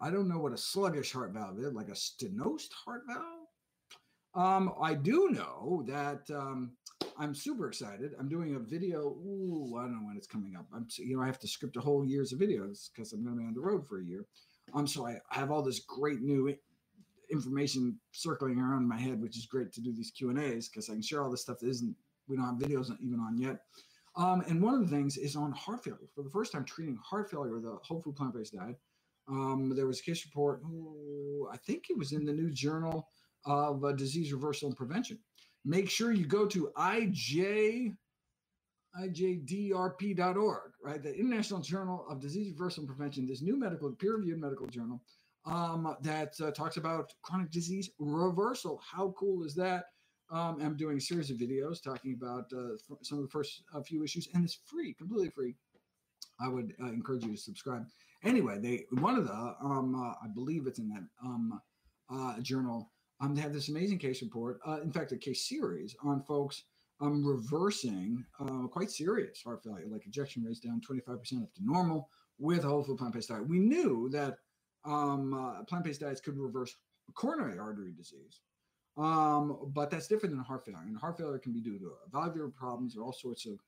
I 0.00 0.10
don't 0.10 0.28
know 0.28 0.38
what 0.38 0.52
a 0.52 0.58
sluggish 0.58 1.12
heart 1.12 1.32
valve 1.32 1.58
is, 1.58 1.74
like 1.74 1.88
a 1.88 1.92
stenosed 1.92 2.72
heart 2.84 3.02
valve. 3.06 3.48
Um, 4.34 4.72
I 4.80 4.94
do 4.94 5.30
know 5.30 5.84
that 5.86 6.22
um, 6.34 6.72
I'm 7.18 7.34
super 7.34 7.68
excited. 7.68 8.12
I'm 8.18 8.28
doing 8.28 8.54
a 8.54 8.58
video. 8.58 9.16
Ooh, 9.26 9.76
I 9.78 9.82
don't 9.82 9.92
know 9.92 10.06
when 10.06 10.16
it's 10.16 10.26
coming 10.26 10.56
up. 10.56 10.66
I'm, 10.74 10.86
you 10.98 11.16
know, 11.16 11.22
I 11.22 11.26
have 11.26 11.38
to 11.40 11.48
script 11.48 11.76
a 11.76 11.80
whole 11.80 12.04
year's 12.04 12.32
of 12.32 12.40
videos 12.40 12.88
because 12.92 13.12
I'm 13.12 13.22
going 13.22 13.36
to 13.36 13.42
be 13.42 13.46
on 13.46 13.54
the 13.54 13.60
road 13.60 13.86
for 13.86 14.00
a 14.00 14.04
year. 14.04 14.24
Um, 14.72 14.86
so 14.86 15.06
I 15.06 15.18
have 15.30 15.50
all 15.50 15.62
this 15.62 15.80
great 15.80 16.22
new 16.22 16.54
information 17.30 17.98
circling 18.12 18.58
around 18.58 18.88
my 18.88 18.98
head, 18.98 19.20
which 19.20 19.36
is 19.36 19.46
great 19.46 19.72
to 19.72 19.80
do 19.80 19.92
these 19.92 20.10
Q 20.10 20.30
and 20.30 20.38
A's 20.38 20.68
because 20.68 20.88
I 20.88 20.94
can 20.94 21.02
share 21.02 21.22
all 21.22 21.30
this 21.30 21.42
stuff 21.42 21.58
that 21.60 21.68
isn't 21.68 21.94
we 22.28 22.36
don't 22.36 22.46
have 22.46 22.54
videos 22.56 22.90
even 23.00 23.20
on 23.20 23.38
yet. 23.38 23.58
Um, 24.16 24.42
and 24.48 24.62
one 24.62 24.74
of 24.74 24.80
the 24.80 24.94
things 24.94 25.16
is 25.16 25.34
on 25.34 25.52
heart 25.52 25.82
failure. 25.82 26.08
For 26.14 26.22
the 26.22 26.30
first 26.30 26.52
time, 26.52 26.64
treating 26.64 26.98
heart 27.04 27.30
failure 27.30 27.54
with 27.54 27.64
a 27.64 27.78
whole 27.82 28.00
food 28.00 28.16
plant 28.16 28.34
based 28.34 28.54
diet. 28.54 28.78
Um, 29.28 29.72
there 29.74 29.86
was 29.86 30.00
a 30.00 30.02
case 30.02 30.24
report. 30.24 30.60
Ooh, 30.64 31.48
I 31.52 31.56
think 31.56 31.84
it 31.88 31.98
was 31.98 32.12
in 32.12 32.24
the 32.24 32.32
New 32.32 32.50
Journal 32.50 33.08
of 33.46 33.84
uh, 33.84 33.92
Disease 33.92 34.32
Reversal 34.32 34.68
and 34.68 34.76
Prevention 34.76 35.18
make 35.64 35.90
sure 35.90 36.12
you 36.12 36.26
go 36.26 36.46
to 36.46 36.70
IJ, 36.76 37.94
IJDRP.org, 39.00 40.72
right? 40.82 41.02
The 41.02 41.14
International 41.14 41.60
Journal 41.60 42.06
of 42.08 42.20
Disease 42.20 42.52
Reversal 42.52 42.82
and 42.82 42.88
Prevention, 42.88 43.26
this 43.26 43.42
new 43.42 43.58
medical, 43.58 43.90
peer 43.92 44.16
reviewed 44.16 44.40
medical 44.40 44.66
journal 44.66 45.00
um, 45.46 45.96
that 46.02 46.34
uh, 46.40 46.50
talks 46.50 46.76
about 46.76 47.12
chronic 47.22 47.50
disease 47.50 47.90
reversal. 47.98 48.80
How 48.90 49.14
cool 49.18 49.44
is 49.44 49.54
that? 49.56 49.86
Um, 50.30 50.58
I'm 50.60 50.76
doing 50.76 50.96
a 50.96 51.00
series 51.00 51.30
of 51.30 51.36
videos 51.36 51.82
talking 51.82 52.14
about 52.14 52.46
uh, 52.52 52.76
some 53.02 53.18
of 53.18 53.24
the 53.24 53.30
first 53.30 53.62
few 53.86 54.02
issues, 54.02 54.28
and 54.34 54.44
it's 54.44 54.58
free, 54.64 54.94
completely 54.94 55.30
free. 55.30 55.54
I 56.40 56.48
would 56.48 56.74
uh, 56.82 56.86
encourage 56.86 57.24
you 57.24 57.32
to 57.32 57.36
subscribe. 57.36 57.86
Anyway, 58.24 58.58
they 58.58 58.86
one 59.00 59.16
of 59.16 59.26
the 59.26 59.54
um, 59.62 59.94
uh, 59.94 60.14
I 60.24 60.28
believe 60.34 60.66
it's 60.66 60.78
in 60.78 60.88
that 60.88 61.04
um, 61.22 61.60
uh, 62.10 62.40
journal 62.40 62.90
um, 63.20 63.34
they 63.34 63.42
have 63.42 63.52
this 63.52 63.68
amazing 63.68 63.98
case 63.98 64.22
report, 64.22 64.58
uh, 64.66 64.80
in 64.82 64.90
fact, 64.90 65.12
a 65.12 65.16
case 65.16 65.48
series 65.48 65.94
on 66.02 66.22
folks 66.22 66.64
um, 67.00 67.24
reversing 67.24 68.24
quite 68.70 68.90
serious 68.90 69.42
heart 69.42 69.62
failure, 69.62 69.86
like 69.88 70.06
ejection 70.06 70.42
rates 70.42 70.60
down 70.60 70.80
25% 70.80 71.42
up 71.42 71.54
to 71.54 71.64
normal 71.64 72.08
with 72.38 72.64
a 72.64 72.68
whole 72.68 72.82
food 72.82 72.98
plant 72.98 73.14
based 73.14 73.28
diet. 73.28 73.48
We 73.48 73.60
knew 73.60 74.08
that 74.10 74.38
um, 74.84 75.64
plant 75.68 75.84
based 75.84 76.00
diets 76.00 76.20
could 76.20 76.36
reverse 76.36 76.74
coronary 77.14 77.58
artery 77.58 77.92
disease. 77.96 78.40
Um, 78.96 79.70
but 79.74 79.90
that's 79.90 80.06
different 80.06 80.34
than 80.34 80.44
heart 80.44 80.64
failure. 80.64 80.80
And 80.86 80.96
heart 80.96 81.18
failure 81.18 81.38
can 81.38 81.52
be 81.52 81.60
due 81.60 81.78
to 81.78 81.92
valvular 82.12 82.48
problems 82.48 82.96
or 82.96 83.02
all 83.02 83.12
sorts 83.12 83.46
of 83.46 83.58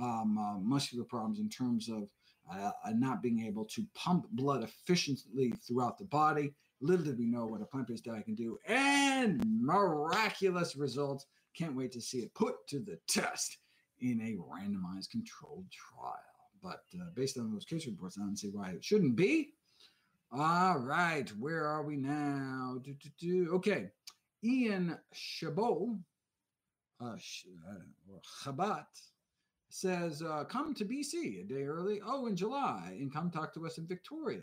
um, 0.00 0.36
uh, 0.38 0.58
muscular 0.58 1.04
problems 1.04 1.38
in 1.38 1.48
terms 1.48 1.88
of 1.88 2.08
uh, 2.52 2.70
not 2.92 3.22
being 3.22 3.46
able 3.46 3.64
to 3.64 3.86
pump 3.94 4.26
blood 4.32 4.62
efficiently 4.62 5.54
throughout 5.66 5.96
the 5.96 6.04
body 6.04 6.52
Little 6.84 7.06
did 7.06 7.18
we 7.18 7.26
know 7.26 7.46
what 7.46 7.62
a 7.62 7.64
plant 7.64 7.88
based 7.88 8.04
diet 8.04 8.26
can 8.26 8.34
do, 8.34 8.58
and 8.66 9.42
miraculous 9.46 10.76
results. 10.76 11.24
Can't 11.56 11.74
wait 11.74 11.92
to 11.92 12.00
see 12.00 12.18
it 12.18 12.34
put 12.34 12.66
to 12.68 12.78
the 12.78 12.98
test 13.08 13.56
in 14.00 14.20
a 14.20 14.36
randomized 14.52 15.10
controlled 15.10 15.64
trial. 15.70 16.18
But 16.62 16.82
uh, 17.00 17.06
based 17.14 17.38
on 17.38 17.50
those 17.50 17.64
case 17.64 17.86
reports, 17.86 18.18
I 18.18 18.22
don't 18.22 18.36
see 18.36 18.50
why 18.50 18.70
it 18.70 18.84
shouldn't 18.84 19.16
be. 19.16 19.54
All 20.30 20.78
right, 20.78 21.30
where 21.38 21.64
are 21.64 21.84
we 21.84 21.96
now? 21.96 22.80
Do, 22.82 22.94
do, 22.94 23.08
do. 23.18 23.50
Okay, 23.54 23.88
Ian 24.44 24.98
Chabot, 25.12 25.98
uh, 27.00 27.04
uh, 27.06 28.18
Chabat, 28.44 28.86
says, 29.70 30.22
uh, 30.22 30.44
come 30.44 30.74
to 30.74 30.84
BC 30.84 31.40
a 31.40 31.44
day 31.44 31.64
early. 31.64 32.00
Oh, 32.04 32.26
in 32.26 32.36
July, 32.36 32.96
and 33.00 33.12
come 33.12 33.30
talk 33.30 33.54
to 33.54 33.66
us 33.66 33.78
in 33.78 33.86
Victoria 33.86 34.42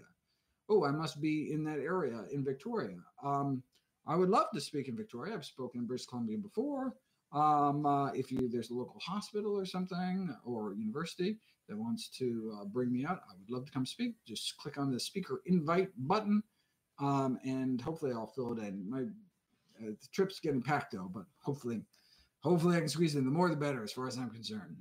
oh, 0.72 0.86
I 0.86 0.92
must 0.92 1.22
be 1.22 1.52
in 1.52 1.64
that 1.66 1.80
area 1.80 2.24
in 2.32 2.44
Victoria. 2.44 2.98
Um, 3.24 3.62
I 4.08 4.16
would 4.16 4.30
love 4.30 4.48
to 4.54 4.62
speak 4.62 4.88
in 4.88 4.96
Victoria. 4.96 5.36
I've 5.36 5.46
spoken 5.46 5.82
in 5.82 5.88
British 5.88 6.08
Columbia 6.08 6.38
before. 6.38 6.94
Um, 7.34 7.86
uh, 7.86 8.12
if 8.12 8.32
you 8.32 8.50
there's 8.50 8.72
a 8.72 8.74
local 8.74 9.00
hospital 9.00 9.54
or 9.58 9.66
something 9.66 10.36
or 10.46 10.74
university 10.74 11.38
that 11.70 11.78
wants 11.78 12.10
to 12.18 12.58
uh, 12.60 12.66
bring 12.66 12.92
me 12.92 13.06
out, 13.06 13.22
I 13.30 13.34
would 13.38 13.50
love 13.50 13.66
to 13.66 13.72
come 13.72 13.86
speak. 13.86 14.16
Just 14.26 14.58
click 14.58 14.78
on 14.78 14.92
the 14.92 15.00
speaker 15.00 15.42
invite 15.46 15.90
button, 15.98 16.42
um, 17.00 17.38
and 17.44 17.80
hopefully 17.80 18.12
I'll 18.12 18.28
fill 18.28 18.54
it 18.54 18.60
in. 18.60 18.90
My 18.90 19.04
uh, 19.84 19.91
the 19.91 20.08
trip's 20.13 20.39
getting 20.39 20.62
packed 20.62 20.94
though, 20.94 21.10
but 21.13 21.24
hopefully, 21.41 21.82
hopefully 22.44 22.76
I 22.76 22.80
can 22.80 22.89
squeeze 22.89 23.15
in. 23.15 23.26
The 23.26 23.32
more 23.32 23.50
the 23.50 23.56
better, 23.56 23.84
as 23.84 23.91
far 23.91 24.08
as 24.08 24.17
I'm 24.17 24.30
concerned. 24.30 24.78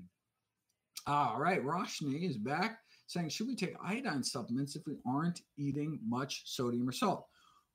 All 1.07 1.39
right, 1.39 1.65
Roshni 1.65 2.29
is 2.29 2.37
back 2.37 2.79
saying, 3.07 3.29
should 3.29 3.49
we 3.49 3.57
take 3.57 3.75
iodine 3.83 4.23
supplements 4.23 4.77
if 4.77 4.83
we 4.87 4.97
aren't 5.07 5.41
eating 5.59 5.99
much 6.07 6.43
sodium 6.45 6.89
or 6.89 6.93
salt? 6.93 7.27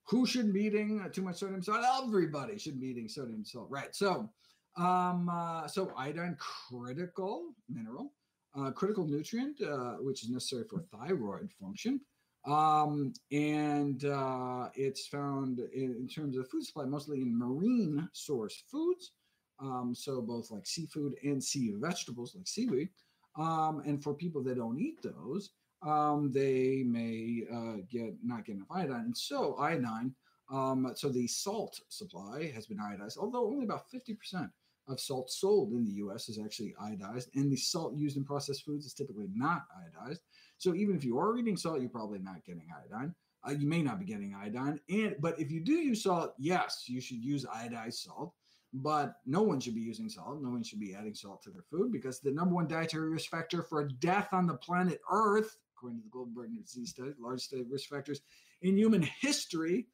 Who 0.08 0.26
shouldn't 0.26 0.54
be 0.54 0.66
eating 0.66 1.04
too 1.12 1.24
much 1.24 1.38
sodium 1.38 1.62
salt? 1.62 1.84
Everybody 2.04 2.58
should 2.58 2.80
be 2.80 2.88
eating 2.88 3.10
sodium 3.10 3.44
salt, 3.44 3.68
right? 3.70 3.94
So, 3.96 4.30
um, 4.78 5.30
uh, 5.30 5.68
so 5.68 5.92
iodine 5.98 6.38
critical 6.40 7.54
mineral, 7.68 8.14
uh, 8.58 8.72
critical 8.72 9.06
nutrient, 9.06 9.60
uh, 9.62 9.96
which 9.96 10.24
is 10.24 10.30
necessary 10.30 10.64
for 10.70 10.84
thyroid 10.94 11.52
function. 11.60 12.00
Um, 12.46 13.14
and 13.32 14.06
uh, 14.06 14.70
it's 14.76 15.08
found 15.08 15.60
in, 15.74 15.96
in, 15.96 16.08
terms 16.08 16.38
of 16.38 16.48
food 16.48 16.64
supply 16.64 16.86
mostly 16.86 17.22
in 17.22 17.38
marine 17.38 18.08
source 18.14 18.64
foods. 18.70 19.14
Um, 19.60 19.96
so 19.96 20.22
both 20.22 20.52
like 20.52 20.68
seafood 20.68 21.16
and 21.24 21.44
sea 21.44 21.74
vegetables 21.76 22.36
like 22.36 22.48
seaweed. 22.48 22.90
Um, 23.38 23.82
and 23.86 24.02
for 24.02 24.14
people 24.14 24.44
that 24.44 24.58
don't 24.58 24.80
eat 24.80 25.02
those, 25.02 25.52
um, 25.82 26.32
they 26.32 26.84
may 26.86 27.44
uh, 27.52 27.82
get 27.90 28.16
not 28.24 28.46
get 28.46 28.56
enough 28.56 28.72
iodine. 28.72 29.06
And 29.06 29.18
so 29.18 29.56
iodine, 29.58 30.14
um, 30.52 30.92
so 30.96 31.10
the 31.10 31.28
salt 31.28 31.80
supply 31.90 32.52
has 32.54 32.68
been 32.68 32.78
iodized, 32.78 33.18
although 33.18 33.48
only 33.48 33.66
about 33.66 33.90
50% 33.92 34.50
of 34.88 35.00
salt 35.00 35.32
sold 35.32 35.72
in 35.72 35.84
the 35.84 35.94
US 35.94 36.30
is 36.30 36.40
actually 36.40 36.76
iodized, 36.82 37.28
and 37.34 37.52
the 37.52 37.58
salt 37.58 37.96
used 37.96 38.18
in 38.18 38.24
processed 38.24 38.64
foods 38.64 38.86
is 38.86 38.94
typically 38.94 39.30
not 39.34 39.64
iodized. 39.76 40.20
So 40.58 40.74
even 40.74 40.96
if 40.96 41.04
you 41.04 41.20
are 41.20 41.38
eating 41.38 41.58
salt, 41.58 41.82
you're 41.82 41.90
probably 41.90 42.20
not 42.20 42.44
getting 42.46 42.68
iodine. 42.76 43.14
Uh, 43.48 43.52
you 43.52 43.68
may 43.68 43.82
not 43.82 44.00
be 44.00 44.06
getting 44.06 44.34
iodine, 44.34 44.80
and 44.90 45.16
but 45.20 45.40
if 45.40 45.52
you 45.52 45.60
do 45.60 45.74
use 45.74 46.02
salt, 46.02 46.34
yes, 46.40 46.86
you 46.88 47.00
should 47.00 47.24
use 47.24 47.46
iodized 47.46 47.94
salt 48.06 48.34
but 48.76 49.16
no 49.26 49.42
one 49.42 49.60
should 49.60 49.76
be 49.76 49.82
using 49.82 50.10
salt. 50.10 50.42
No 50.42 50.50
one 50.50 50.64
should 50.64 50.80
be 50.80 50.94
adding 50.94 51.16
salt 51.16 51.42
to 51.44 51.50
their 51.50 51.64
food 51.72 51.92
because 51.92 52.20
the 52.20 52.32
number 52.32 52.54
one 52.54 52.68
dietary 52.68 53.10
risk 53.10 53.30
factor 53.30 53.64
for 53.64 53.88
death 53.88 54.28
on 54.34 54.46
the 54.46 54.56
planet 54.56 55.00
Earth, 55.10 55.58
according 55.76 56.00
to 56.00 56.04
the 56.04 56.10
Global 56.10 56.32
Burden 56.32 56.58
Disease 56.62 56.90
Study, 56.90 57.12
largest 57.18 57.48
study 57.48 57.62
of 57.62 57.72
risk 57.72 57.90
factors 57.90 58.22
in 58.62 58.78
human 58.78 59.02
history, 59.02 59.88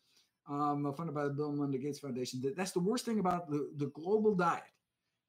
um, 0.50 0.92
funded 0.98 1.14
by 1.14 1.26
the 1.26 1.30
Bill 1.30 1.50
and 1.50 1.58
Melinda 1.58 1.78
Gates 1.78 2.00
Foundation. 2.00 2.42
That, 2.42 2.58
that's 2.58 2.72
the 2.72 2.80
worst 2.80 3.06
thing 3.06 3.20
about 3.20 3.50
the, 3.50 3.70
the 3.78 3.88
global 3.88 4.34
diet. 4.34 4.64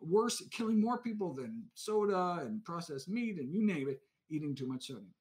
Worse, 0.01 0.42
killing 0.51 0.81
more 0.81 0.99
people 0.99 1.35
than 1.35 1.64
soda 1.75 2.42
and 2.45 2.64
processed 2.64 3.09
meat 3.09 3.38
and 3.38 3.53
you 3.53 3.64
name 3.64 3.88
it, 3.88 4.01
eating 4.31 4.55
too 4.55 4.66
much 4.66 4.87
sodium. 4.87 5.12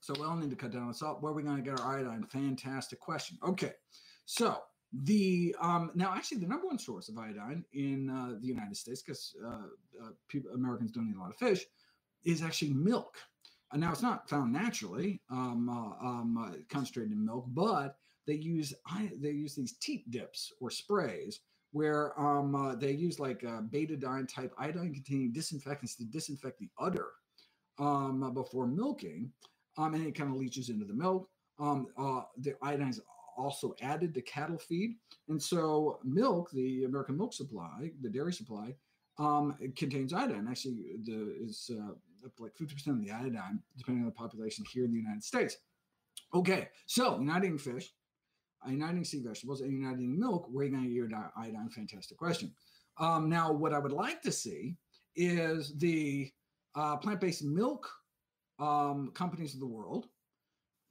So 0.00 0.14
we 0.18 0.24
all 0.24 0.36
need 0.36 0.50
to 0.50 0.56
cut 0.56 0.72
down 0.72 0.84
on 0.84 0.94
salt. 0.94 1.22
Where 1.22 1.32
are 1.32 1.34
we 1.34 1.42
going 1.42 1.56
to 1.56 1.62
get 1.62 1.80
our 1.80 1.96
iodine? 1.96 2.24
Fantastic 2.24 3.00
question. 3.00 3.38
Okay, 3.42 3.72
so 4.24 4.58
the 4.92 5.54
um, 5.60 5.90
now 5.94 6.14
actually 6.14 6.38
the 6.38 6.46
number 6.46 6.66
one 6.66 6.78
source 6.78 7.08
of 7.08 7.18
iodine 7.18 7.64
in 7.72 8.08
uh, 8.08 8.38
the 8.40 8.46
United 8.46 8.76
States, 8.76 9.02
because 9.02 9.34
uh, 9.44 10.04
uh, 10.04 10.10
people 10.28 10.50
Americans 10.52 10.92
don't 10.92 11.08
eat 11.08 11.16
a 11.16 11.20
lot 11.20 11.30
of 11.30 11.36
fish, 11.36 11.64
is 12.24 12.42
actually 12.42 12.72
milk. 12.72 13.16
And 13.72 13.80
now 13.80 13.90
it's 13.90 14.02
not 14.02 14.30
found 14.30 14.52
naturally, 14.52 15.20
um, 15.28 15.68
uh, 15.68 16.06
um, 16.06 16.38
uh, 16.38 16.56
concentrated 16.70 17.12
in 17.12 17.24
milk, 17.24 17.46
but 17.48 17.96
they 18.26 18.34
use 18.34 18.72
they 19.20 19.30
use 19.30 19.54
these 19.54 19.76
teat 19.78 20.10
dips 20.10 20.52
or 20.60 20.70
sprays 20.70 21.40
where 21.72 22.18
um, 22.18 22.76
they 22.80 22.92
use 22.92 23.18
like 23.18 23.42
a 23.42 23.62
betadine 23.70 24.32
type 24.32 24.52
iodine 24.56 24.94
containing 24.94 25.32
disinfectants 25.32 25.96
to 25.96 26.04
disinfect 26.04 26.58
the 26.58 26.70
udder 26.78 27.08
um, 27.78 28.32
before 28.32 28.66
milking, 28.66 29.30
um, 29.76 29.94
and 29.94 30.06
it 30.06 30.14
kind 30.14 30.30
of 30.30 30.36
leaches 30.36 30.68
into 30.68 30.84
the 30.84 30.94
milk. 30.94 31.28
Um, 31.58 31.86
the 32.38 32.54
iodine 32.62 32.88
is 32.88 33.00
also 33.36 33.74
added 33.80 34.14
to 34.14 34.22
cattle 34.22 34.58
feed. 34.58 34.96
And 35.28 35.42
so 35.42 35.98
milk, 36.04 36.50
the 36.52 36.84
American 36.84 37.16
milk 37.16 37.32
supply, 37.32 37.90
the 38.00 38.08
dairy 38.08 38.32
supply, 38.32 38.74
um, 39.18 39.56
it 39.60 39.76
contains 39.76 40.12
iodine. 40.12 40.46
Actually, 40.48 40.96
the 41.04 41.34
is 41.40 41.70
uh, 41.72 41.92
up 42.24 42.32
like 42.38 42.54
50% 42.56 42.86
of 42.88 43.02
the 43.02 43.10
iodine, 43.10 43.60
depending 43.78 44.02
on 44.02 44.06
the 44.06 44.12
population 44.12 44.64
here 44.70 44.84
in 44.84 44.90
the 44.90 44.98
United 44.98 45.22
States. 45.22 45.56
Okay, 46.34 46.68
so 46.86 47.20
eating 47.22 47.58
fish, 47.58 47.92
eating 48.68 49.04
sea 49.04 49.22
vegetables, 49.22 49.60
and 49.60 49.80
you're 49.80 49.96
milk. 49.96 50.48
Where 50.50 50.62
are 50.62 50.68
you 50.68 50.72
going 50.72 50.82
to 50.82 50.88
get 50.88 50.96
your 50.96 51.32
iodine? 51.36 51.68
Fantastic 51.70 52.18
question. 52.18 52.52
Um, 52.98 53.28
now, 53.28 53.52
what 53.52 53.72
I 53.72 53.78
would 53.78 53.92
like 53.92 54.22
to 54.22 54.32
see 54.32 54.76
is 55.14 55.72
the 55.78 56.30
uh, 56.74 56.96
plant-based 56.96 57.44
milk 57.44 57.88
um, 58.58 59.10
companies 59.14 59.54
of 59.54 59.60
the 59.60 59.66
world, 59.66 60.06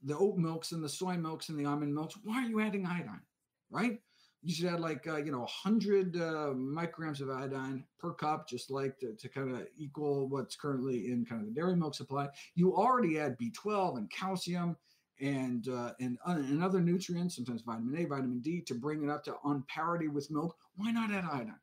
the 0.02 0.16
oat 0.16 0.36
milks 0.36 0.72
and 0.72 0.82
the 0.82 0.88
soy 0.88 1.16
milks 1.16 1.48
and 1.48 1.58
the 1.58 1.64
almond 1.64 1.94
milks. 1.94 2.16
Why 2.22 2.44
are 2.44 2.48
you 2.48 2.60
adding 2.60 2.86
iodine? 2.86 3.22
Right? 3.70 4.00
You 4.42 4.54
should 4.54 4.66
add 4.66 4.80
like 4.80 5.06
uh, 5.08 5.16
you 5.16 5.32
know 5.32 5.40
100 5.40 6.16
uh, 6.16 6.20
micrograms 6.54 7.20
of 7.20 7.30
iodine 7.30 7.84
per 7.98 8.12
cup, 8.12 8.48
just 8.48 8.70
like 8.70 8.98
to, 9.00 9.14
to 9.14 9.28
kind 9.28 9.50
of 9.50 9.66
equal 9.76 10.28
what's 10.28 10.54
currently 10.54 11.10
in 11.10 11.24
kind 11.24 11.40
of 11.40 11.48
the 11.48 11.54
dairy 11.54 11.74
milk 11.74 11.94
supply. 11.94 12.28
You 12.54 12.76
already 12.76 13.18
add 13.18 13.36
B12 13.38 13.98
and 13.98 14.10
calcium 14.10 14.76
and 15.20 15.68
uh, 15.68 15.92
and 16.00 16.18
uh, 16.26 16.32
and 16.32 16.62
other 16.62 16.80
nutrients, 16.80 17.36
sometimes 17.36 17.62
vitamin 17.62 18.00
A, 18.00 18.06
vitamin 18.06 18.40
D, 18.40 18.60
to 18.62 18.74
bring 18.74 19.02
it 19.02 19.10
up 19.10 19.24
to 19.24 19.36
on 19.42 19.64
parity 19.68 20.08
with 20.08 20.30
milk. 20.30 20.56
Why 20.76 20.92
not 20.92 21.10
add 21.10 21.24
iodine? 21.24 21.54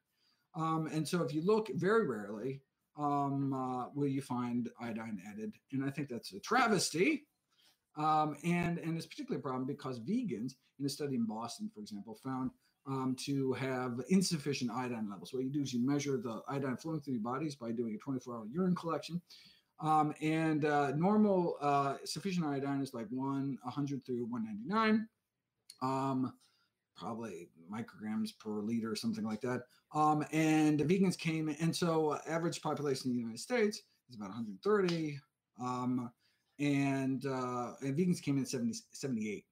Um, 0.55 0.87
and 0.91 1.07
so 1.07 1.23
if 1.23 1.33
you 1.33 1.41
look 1.41 1.69
very 1.75 2.05
rarely, 2.05 2.61
um, 2.97 3.53
uh, 3.53 3.89
will 3.95 4.07
you 4.07 4.21
find 4.21 4.69
iodine 4.79 5.21
added? 5.29 5.53
And 5.71 5.83
I 5.83 5.89
think 5.89 6.09
that's 6.09 6.33
a 6.33 6.39
travesty. 6.39 7.23
Um, 7.95 8.35
and, 8.43 8.79
and 8.79 8.97
it's 8.97 9.05
particularly 9.05 9.39
a 9.39 9.43
problem 9.43 9.65
because 9.65 9.99
vegans, 9.99 10.53
in 10.79 10.85
a 10.85 10.89
study 10.89 11.15
in 11.15 11.25
Boston, 11.25 11.69
for 11.73 11.79
example, 11.79 12.17
found 12.23 12.51
um, 12.87 13.15
to 13.25 13.53
have 13.53 14.01
insufficient 14.09 14.71
iodine 14.71 15.09
levels. 15.09 15.33
What 15.33 15.43
you 15.43 15.51
do 15.51 15.61
is 15.61 15.73
you 15.73 15.85
measure 15.85 16.17
the 16.17 16.41
iodine 16.47 16.77
flowing 16.77 17.01
through 17.01 17.13
your 17.13 17.23
bodies 17.23 17.55
by 17.55 17.71
doing 17.71 17.95
a 17.95 17.97
24 17.97 18.35
hour 18.35 18.45
urine 18.51 18.75
collection. 18.75 19.21
Um, 19.79 20.13
and 20.21 20.65
uh, 20.65 20.91
normal 20.95 21.57
uh, 21.61 21.95
sufficient 22.05 22.45
iodine 22.45 22.81
is 22.81 22.93
like 22.93 23.07
1, 23.09 23.57
100 23.61 24.05
through 24.05 24.25
199. 24.25 25.07
Um, 25.81 26.33
probably 26.95 27.49
micrograms 27.71 28.37
per 28.37 28.61
liter 28.61 28.91
or 28.91 28.95
something 28.95 29.23
like 29.23 29.41
that. 29.41 29.63
Um, 29.93 30.25
and 30.31 30.79
the 30.79 30.85
vegans 30.85 31.17
came, 31.17 31.55
and 31.59 31.75
so 31.75 32.17
average 32.27 32.61
population 32.61 33.11
in 33.11 33.17
the 33.17 33.21
United 33.21 33.39
States 33.39 33.81
is 34.09 34.15
about 34.15 34.29
130. 34.29 35.19
Um, 35.61 36.11
and, 36.59 37.25
uh, 37.25 37.73
and 37.81 37.97
vegans 37.97 38.21
came 38.21 38.37
in 38.37 38.43
at 38.43 38.49
70, 38.49 38.73
78. 38.91 39.45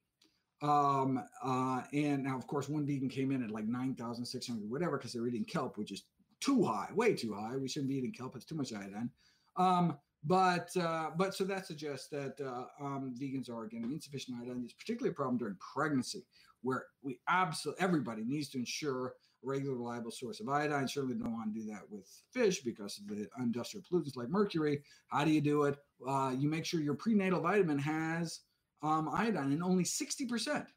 Um, 0.62 1.24
uh, 1.44 1.82
and 1.92 2.24
now, 2.24 2.38
of 2.38 2.46
course, 2.46 2.70
one 2.70 2.86
vegan 2.86 3.10
came 3.10 3.32
in 3.32 3.44
at 3.44 3.52
like 3.52 3.66
9,600, 3.66 4.70
whatever, 4.70 4.98
because 4.98 5.14
they're 5.14 5.28
eating 5.28 5.44
kelp, 5.44 5.78
which 5.78 5.92
is 5.92 6.04
too 6.40 6.64
high, 6.64 6.90
way 6.94 7.14
too 7.14 7.34
high. 7.34 7.58
We 7.58 7.68
shouldn't 7.68 7.90
be 7.90 7.98
eating 7.98 8.12
kelp; 8.12 8.36
it's 8.36 8.46
too 8.46 8.56
much 8.56 8.74
iodine. 8.74 9.10
Um, 9.58 9.98
but 10.24 10.70
uh, 10.78 11.10
but 11.18 11.34
so 11.34 11.44
that 11.46 11.66
suggests 11.66 12.08
that 12.10 12.40
uh, 12.40 12.84
um, 12.84 13.14
vegans 13.20 13.50
are 13.50 13.66
getting 13.66 13.92
insufficient 13.92 14.38
iodine. 14.40 14.62
It's 14.64 14.74
particularly 14.74 15.12
a 15.12 15.16
problem 15.16 15.38
during 15.38 15.56
pregnancy, 15.56 16.24
where 16.62 16.86
we 17.02 17.20
absolutely 17.28 17.84
everybody 17.84 18.24
needs 18.24 18.50
to 18.50 18.60
ensure 18.60 19.08
a 19.08 19.12
regular, 19.44 19.76
reliable 19.76 20.12
source 20.12 20.40
of 20.40 20.48
iodine. 20.48 20.88
Certainly 20.88 21.16
don't 21.16 21.34
want 21.34 21.54
to 21.54 21.60
do 21.60 21.66
that 21.72 21.90
with 21.90 22.08
fish 22.32 22.62
because 22.62 23.00
of 23.00 23.08
the 23.08 23.28
industrial 23.40 23.84
pollutants 23.84 24.16
like 24.16 24.30
mercury. 24.30 24.82
How 25.08 25.26
do 25.26 25.32
you 25.32 25.42
do 25.42 25.64
it? 25.64 25.78
Uh, 26.08 26.34
you 26.38 26.50
make 26.50 26.66
sure 26.66 26.82
your 26.82 26.94
prenatal 26.94 27.42
vitamin 27.42 27.80
has 27.80 28.42
um, 28.84 29.10
iodine, 29.10 29.52
and 29.52 29.64
only 29.64 29.84
60% 29.84 30.62
of 30.62 30.68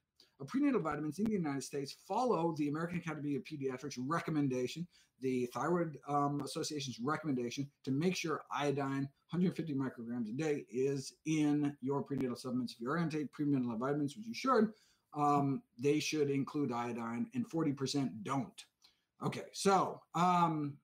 prenatal 0.44 0.81
vitamins 0.81 1.18
in 1.18 1.27
the 1.27 1.33
United 1.33 1.62
States 1.62 1.97
follow 2.07 2.55
the 2.59 2.68
American 2.68 2.99
Academy 2.99 3.37
of 3.37 3.44
Pediatrics 3.44 3.97
recommendation, 3.99 4.87
the 5.20 5.47
Thyroid 5.55 5.99
um, 6.09 6.40
Association's 6.40 6.99
recommendation 7.01 7.68
to 7.85 7.90
make 7.90 8.16
sure 8.16 8.42
iodine, 8.53 9.09
150 9.31 9.75
micrograms 9.75 10.29
a 10.29 10.33
day, 10.33 10.64
is 10.70 11.14
in 11.27 11.77
your 11.81 12.03
prenatal 12.03 12.37
supplements. 12.37 12.75
If 12.75 12.81
you're 12.81 12.97
going 12.97 13.09
to 13.09 13.18
take 13.18 13.33
prenatal 13.33 13.77
vitamins, 13.77 14.16
which 14.16 14.27
you 14.27 14.35
should, 14.35 14.70
um, 15.16 15.62
they 15.79 16.01
should 16.01 16.31
include 16.31 16.73
iodine, 16.73 17.29
and 17.35 17.49
40% 17.49 18.11
don't. 18.25 18.64
Okay, 19.25 19.44
so, 19.53 20.01
um, 20.14 20.75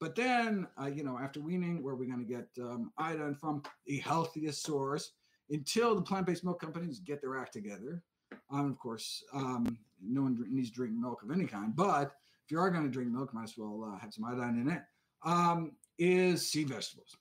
but 0.00 0.14
then, 0.14 0.66
uh, 0.80 0.86
you 0.86 1.04
know, 1.04 1.18
after 1.18 1.40
weaning, 1.40 1.82
where 1.82 1.94
are 1.94 1.96
we 1.96 2.06
going 2.06 2.24
to 2.24 2.24
get 2.24 2.48
um, 2.60 2.92
iodine 2.98 3.34
from? 3.34 3.62
The 3.86 3.98
healthiest 3.98 4.62
source 4.62 5.12
until 5.50 5.94
the 5.94 6.02
plant 6.02 6.26
based 6.26 6.44
milk 6.44 6.60
companies 6.60 7.00
get 7.00 7.20
their 7.20 7.38
act 7.38 7.52
together. 7.52 8.02
Um, 8.50 8.70
of 8.70 8.78
course, 8.78 9.24
um, 9.32 9.78
no 10.02 10.22
one 10.22 10.44
needs 10.48 10.70
to 10.70 10.74
drink 10.74 10.94
milk 10.94 11.22
of 11.22 11.30
any 11.30 11.46
kind, 11.46 11.74
but 11.74 12.12
if 12.44 12.50
you 12.50 12.58
are 12.58 12.70
going 12.70 12.84
to 12.84 12.90
drink 12.90 13.10
milk, 13.10 13.32
might 13.32 13.44
as 13.44 13.54
well 13.56 13.92
uh, 13.94 13.98
have 13.98 14.12
some 14.12 14.24
iodine 14.24 14.60
in 14.60 14.68
it. 14.70 14.82
Um, 15.24 15.72
is 15.98 16.50
sea 16.50 16.64
vegetables. 16.64 17.16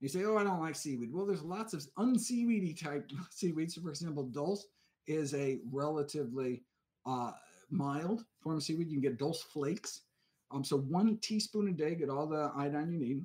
You 0.00 0.08
say, 0.08 0.24
oh, 0.24 0.36
I 0.36 0.44
don't 0.44 0.60
like 0.60 0.76
seaweed. 0.76 1.12
Well, 1.12 1.24
there's 1.24 1.42
lots 1.42 1.72
of 1.72 1.86
unseaweedy 1.98 2.78
type 2.78 3.10
seaweeds. 3.30 3.74
So, 3.74 3.80
for 3.80 3.88
example, 3.88 4.24
dulse 4.24 4.66
is 5.06 5.34
a 5.34 5.60
relatively 5.72 6.62
uh, 7.06 7.32
mild 7.70 8.24
form 8.40 8.56
of 8.56 8.62
seaweed. 8.62 8.88
You 8.88 9.00
can 9.00 9.10
get 9.10 9.18
dulse 9.18 9.42
flakes. 9.42 10.02
Um, 10.50 10.62
so 10.62 10.78
one 10.78 11.18
teaspoon 11.18 11.68
a 11.68 11.72
day, 11.72 11.94
get 11.94 12.10
all 12.10 12.26
the 12.26 12.52
iodine 12.56 12.92
you 12.92 12.98
need. 12.98 13.24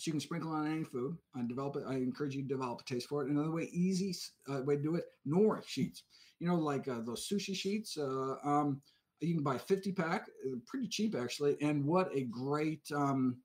So 0.00 0.08
you 0.08 0.12
can 0.12 0.20
sprinkle 0.20 0.52
on 0.52 0.66
any 0.66 0.84
food. 0.84 1.18
I 1.36 1.46
develop 1.46 1.76
it. 1.76 1.84
I 1.86 1.96
encourage 1.96 2.34
you 2.34 2.40
to 2.40 2.48
develop 2.48 2.80
a 2.80 2.84
taste 2.84 3.06
for 3.06 3.22
it. 3.22 3.30
Another 3.30 3.50
way, 3.50 3.68
easy 3.70 4.16
uh, 4.48 4.62
way 4.62 4.76
to 4.76 4.82
do 4.82 4.94
it: 4.94 5.04
nori 5.28 5.62
sheets. 5.66 6.04
You 6.38 6.48
know, 6.48 6.56
like 6.56 6.88
uh, 6.88 7.00
those 7.04 7.28
sushi 7.28 7.54
sheets. 7.54 7.98
Uh, 7.98 8.36
um, 8.42 8.80
you 9.20 9.34
can 9.34 9.42
buy 9.42 9.58
50 9.58 9.92
pack, 9.92 10.28
uh, 10.46 10.56
pretty 10.66 10.88
cheap 10.88 11.14
actually. 11.14 11.58
And 11.60 11.84
what 11.84 12.08
a 12.14 12.22
great 12.22 12.80
um, 12.94 13.36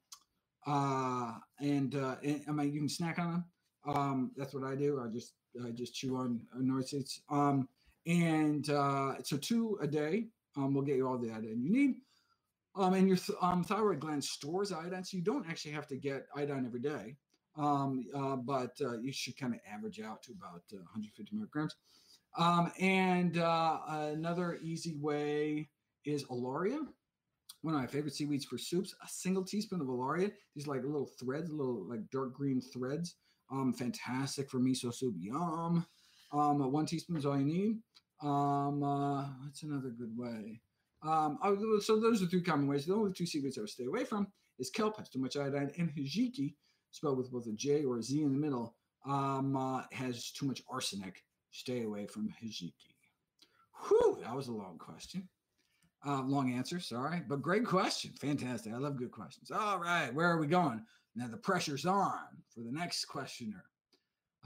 uh, 0.65 1.33
and, 1.59 1.93
uh, 1.93 2.15
and 2.23 2.41
I 2.47 2.51
mean, 2.53 2.73
you 2.73 2.79
can 2.79 2.89
snack 2.89 3.19
on 3.19 3.31
them. 3.31 3.45
Um, 3.85 4.31
that's 4.37 4.53
what 4.53 4.63
I 4.63 4.75
do. 4.75 5.03
I 5.03 5.11
just 5.11 5.33
I 5.61 5.71
just 5.71 5.93
chew 5.93 6.15
on, 6.15 6.39
on 6.55 6.63
nori 6.63 6.89
sheets. 6.89 7.19
Um, 7.29 7.67
and 8.07 8.69
uh, 8.69 9.15
so 9.23 9.35
two 9.35 9.77
a 9.81 9.87
day 9.87 10.27
um, 10.55 10.73
will 10.73 10.83
get 10.83 10.95
you 10.95 11.05
all 11.05 11.17
the 11.17 11.31
iodine 11.31 11.61
you 11.61 11.69
need. 11.69 11.95
Um, 12.77 12.93
and 12.93 13.07
your 13.07 13.17
um, 13.41 13.63
thyroid 13.63 14.01
gland 14.01 14.23
stores 14.23 14.71
iodine, 14.71 15.03
so 15.03 15.15
you 15.15 15.23
don't 15.23 15.47
actually 15.49 15.71
have 15.71 15.87
to 15.87 15.95
get 15.95 16.27
iodine 16.35 16.65
every 16.65 16.81
day. 16.81 17.15
Um, 17.57 18.05
uh, 18.13 18.35
but 18.35 18.75
uh, 18.81 18.97
you 18.97 19.13
should 19.13 19.37
kind 19.37 19.53
of 19.53 19.61
average 19.71 20.01
out 20.01 20.21
to 20.23 20.33
about 20.33 20.63
uh, 20.73 20.83
150 20.91 21.35
micrograms. 21.35 21.71
Um, 22.37 22.71
and 22.79 23.37
uh, 23.37 23.79
another 23.87 24.59
easy 24.61 24.97
way 24.99 25.69
is 26.05 26.25
alaria. 26.25 26.79
One 27.61 27.73
of 27.73 27.81
my 27.81 27.87
favorite 27.87 28.13
seaweeds 28.13 28.45
for 28.45 28.57
soups. 28.57 28.93
A 29.03 29.07
single 29.07 29.43
teaspoon 29.43 29.81
of 29.81 29.87
alaria. 29.87 30.31
These 30.53 30.67
like 30.67 30.83
little 30.83 31.09
threads, 31.19 31.49
little 31.49 31.87
like 31.89 32.01
dark 32.11 32.33
green 32.33 32.61
threads. 32.61 33.15
Um, 33.51 33.73
fantastic 33.73 34.49
for 34.49 34.59
miso 34.59 34.93
soup. 34.93 35.15
Yum. 35.17 35.85
Um, 36.31 36.71
one 36.71 36.85
teaspoon 36.85 37.17
is 37.17 37.25
all 37.25 37.37
you 37.37 37.45
need. 37.45 37.77
Um, 38.21 38.83
uh, 38.83 39.23
what's 39.43 39.63
another 39.63 39.89
good 39.89 40.15
way? 40.15 40.61
Um, 41.05 41.37
so 41.81 41.99
those 41.99 42.23
are 42.23 42.25
three 42.25 42.41
common 42.41 42.67
ways. 42.67 42.85
The 42.85 42.93
only 42.93 43.13
two 43.13 43.25
secrets 43.25 43.57
I 43.57 43.61
would 43.61 43.69
stay 43.69 43.85
away 43.85 44.05
from 44.05 44.27
is 44.57 44.69
kelp 44.69 44.97
has 44.97 45.09
too 45.09 45.19
much 45.19 45.37
iodine, 45.37 45.71
and 45.77 45.93
hijiki, 45.93 46.55
spelled 46.91 47.17
with 47.17 47.31
both 47.31 47.47
a 47.47 47.51
J 47.51 47.83
or 47.83 47.97
a 47.97 48.03
Z 48.03 48.21
in 48.21 48.31
the 48.31 48.39
middle, 48.39 48.75
um, 49.05 49.55
uh, 49.55 49.83
has 49.91 50.31
too 50.31 50.45
much 50.45 50.63
arsenic. 50.69 51.23
Stay 51.51 51.83
away 51.83 52.07
from 52.07 52.29
hijiki. 52.41 52.95
Whew, 53.87 54.17
that 54.21 54.35
was 54.35 54.47
a 54.47 54.53
long 54.53 54.77
question. 54.77 55.27
Uh, 56.05 56.21
long 56.23 56.53
answer, 56.53 56.79
sorry, 56.79 57.21
but 57.27 57.41
great 57.41 57.65
question. 57.65 58.11
Fantastic. 58.19 58.73
I 58.73 58.77
love 58.77 58.97
good 58.97 59.11
questions. 59.11 59.51
All 59.51 59.79
right, 59.79 60.13
where 60.13 60.29
are 60.29 60.39
we 60.39 60.47
going? 60.47 60.83
Now 61.15 61.27
the 61.27 61.37
pressure's 61.37 61.85
on 61.85 62.19
for 62.53 62.61
the 62.61 62.71
next 62.71 63.05
questioner. 63.05 63.63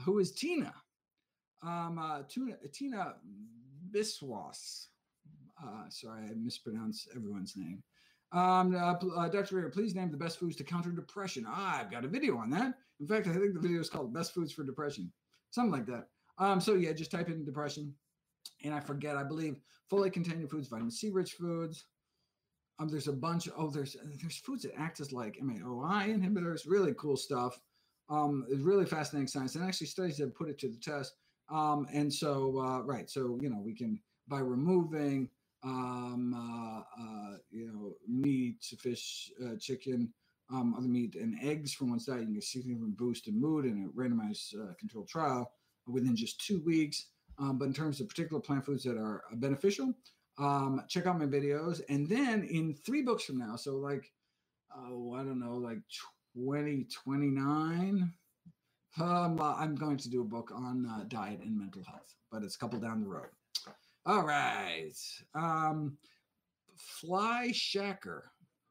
Who 0.04 0.18
is 0.18 0.32
Tina? 0.32 0.72
Um, 1.62 1.98
uh, 1.98 2.22
Tina, 2.28 2.56
Tina 2.72 3.14
Biswas. 3.90 4.86
Uh, 5.62 5.88
sorry, 5.88 6.22
I 6.24 6.34
mispronounced 6.34 7.08
everyone's 7.14 7.54
name. 7.56 7.82
Um, 8.32 8.74
uh, 8.74 8.94
uh, 8.94 9.28
Dr. 9.28 9.56
Rader, 9.56 9.70
please 9.70 9.94
name 9.94 10.10
the 10.10 10.16
best 10.16 10.38
foods 10.38 10.56
to 10.56 10.64
counter 10.64 10.90
depression. 10.90 11.44
Ah, 11.46 11.80
I've 11.80 11.90
got 11.90 12.04
a 12.04 12.08
video 12.08 12.36
on 12.36 12.50
that. 12.50 12.74
In 13.00 13.06
fact, 13.06 13.26
I 13.26 13.32
think 13.32 13.54
the 13.54 13.60
video 13.60 13.80
is 13.80 13.90
called 13.90 14.14
Best 14.14 14.34
Foods 14.34 14.52
for 14.52 14.62
Depression, 14.62 15.10
something 15.50 15.72
like 15.72 15.86
that. 15.86 16.06
Um, 16.38 16.60
so 16.60 16.74
yeah, 16.74 16.92
just 16.92 17.10
type 17.10 17.28
in 17.28 17.44
depression. 17.44 17.94
And 18.64 18.74
I 18.74 18.80
forget, 18.80 19.16
I 19.16 19.24
believe 19.24 19.56
folate 19.90 20.12
containing 20.12 20.48
foods, 20.48 20.68
vitamin 20.68 20.90
C 20.90 21.10
rich 21.10 21.32
foods. 21.32 21.84
Um, 22.78 22.88
there's 22.88 23.08
a 23.08 23.12
bunch. 23.12 23.48
Oh, 23.56 23.68
there's 23.68 23.96
there's 24.20 24.38
foods 24.38 24.62
that 24.62 24.78
act 24.78 25.00
as 25.00 25.12
like 25.12 25.38
MAOI 25.42 26.08
inhibitors. 26.08 26.62
Really 26.66 26.94
cool 26.96 27.16
stuff. 27.16 27.60
Um, 28.08 28.46
it's 28.48 28.62
really 28.62 28.86
fascinating 28.86 29.28
science, 29.28 29.54
and 29.54 29.64
actually 29.64 29.88
studies 29.88 30.18
have 30.18 30.34
put 30.34 30.48
it 30.48 30.58
to 30.60 30.68
the 30.68 30.78
test. 30.78 31.14
Um, 31.50 31.86
and 31.92 32.12
so, 32.12 32.58
uh, 32.58 32.80
right, 32.82 33.10
so 33.10 33.38
you 33.42 33.50
know, 33.50 33.60
we 33.62 33.74
can 33.74 34.00
by 34.28 34.38
removing 34.38 35.28
um, 35.62 36.34
uh, 36.34 36.80
uh, 37.02 37.36
you 37.50 37.66
know, 37.66 37.94
meat, 38.08 38.62
fish, 38.78 39.30
uh, 39.44 39.56
chicken, 39.58 40.12
um, 40.52 40.74
other 40.76 40.88
meat, 40.88 41.14
and 41.14 41.36
eggs 41.42 41.72
from 41.72 41.90
one 41.90 42.00
side. 42.00 42.20
You 42.20 42.32
can 42.32 42.42
significantly 42.42 42.94
boost 42.96 43.28
in 43.28 43.40
mood 43.40 43.64
in 43.66 43.84
a 43.84 43.98
randomized 43.98 44.54
uh, 44.54 44.74
controlled 44.78 45.08
trial 45.08 45.52
within 45.86 46.16
just 46.16 46.44
two 46.44 46.60
weeks. 46.64 47.06
Um, 47.38 47.58
but 47.58 47.66
in 47.66 47.74
terms 47.74 48.00
of 48.00 48.08
particular 48.08 48.40
plant 48.40 48.66
foods 48.66 48.84
that 48.84 48.96
are 48.98 49.22
beneficial, 49.34 49.94
um, 50.38 50.82
check 50.88 51.06
out 51.06 51.18
my 51.18 51.26
videos. 51.26 51.80
And 51.88 52.08
then 52.08 52.44
in 52.44 52.74
three 52.74 53.02
books 53.02 53.24
from 53.24 53.38
now, 53.38 53.56
so 53.56 53.76
like, 53.76 54.12
oh, 54.76 55.14
I 55.14 55.22
don't 55.22 55.40
know, 55.40 55.54
like 55.56 55.78
2029, 56.36 58.12
um, 58.98 59.40
uh, 59.40 59.54
I'm 59.54 59.74
going 59.74 59.96
to 59.98 60.10
do 60.10 60.20
a 60.22 60.24
book 60.24 60.50
on 60.54 60.86
uh, 60.86 61.04
diet 61.08 61.40
and 61.40 61.58
mental 61.58 61.82
health, 61.84 62.14
but 62.30 62.42
it's 62.42 62.56
a 62.56 62.58
couple 62.58 62.80
down 62.80 63.00
the 63.00 63.08
road. 63.08 63.28
All 64.06 64.24
right. 64.24 64.92
Um, 65.34 65.96
Fly 66.76 67.50
Shacker 67.52 68.22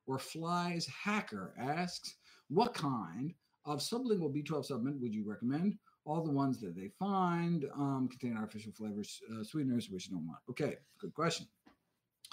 or 0.08 0.18
Flies 0.18 0.88
Hacker 0.88 1.54
asks, 1.60 2.16
what 2.50 2.74
kind 2.74 3.34
of 3.66 3.80
sublingual 3.80 4.34
B12 4.34 4.66
supplement 4.66 5.00
would 5.02 5.14
you 5.14 5.24
recommend? 5.24 5.78
All 6.06 6.24
the 6.24 6.32
ones 6.32 6.60
that 6.62 6.76
they 6.76 6.90
find 6.98 7.66
um, 7.76 8.10
contain 8.10 8.38
artificial 8.38 8.72
flavors, 8.72 9.20
uh, 9.32 9.44
sweeteners, 9.44 9.90
which 9.92 10.08
you 10.08 10.14
don't 10.14 10.26
want. 10.26 10.40
Okay, 10.50 10.78
good 11.00 11.14
question. 11.14 11.46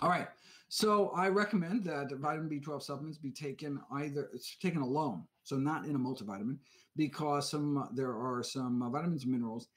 All 0.01 0.09
right. 0.09 0.29
So 0.69 1.11
I 1.11 1.29
recommend 1.29 1.85
that 1.85 2.11
vitamin 2.13 2.49
B12 2.49 2.83
supplements 2.83 3.19
be 3.19 3.31
taken 3.31 3.81
either 3.93 4.31
it's 4.33 4.57
taken 4.57 4.81
alone, 4.81 5.25
so 5.43 5.57
not 5.57 5.85
in 5.85 5.95
a 5.95 5.99
multivitamin, 5.99 6.59
because 6.97 7.51
some 7.51 7.89
there 7.95 8.13
are 8.13 8.43
some 8.43 8.83
uh, 8.83 8.89
vitamins 8.89 9.25
and 9.25 9.33
minerals 9.33 9.69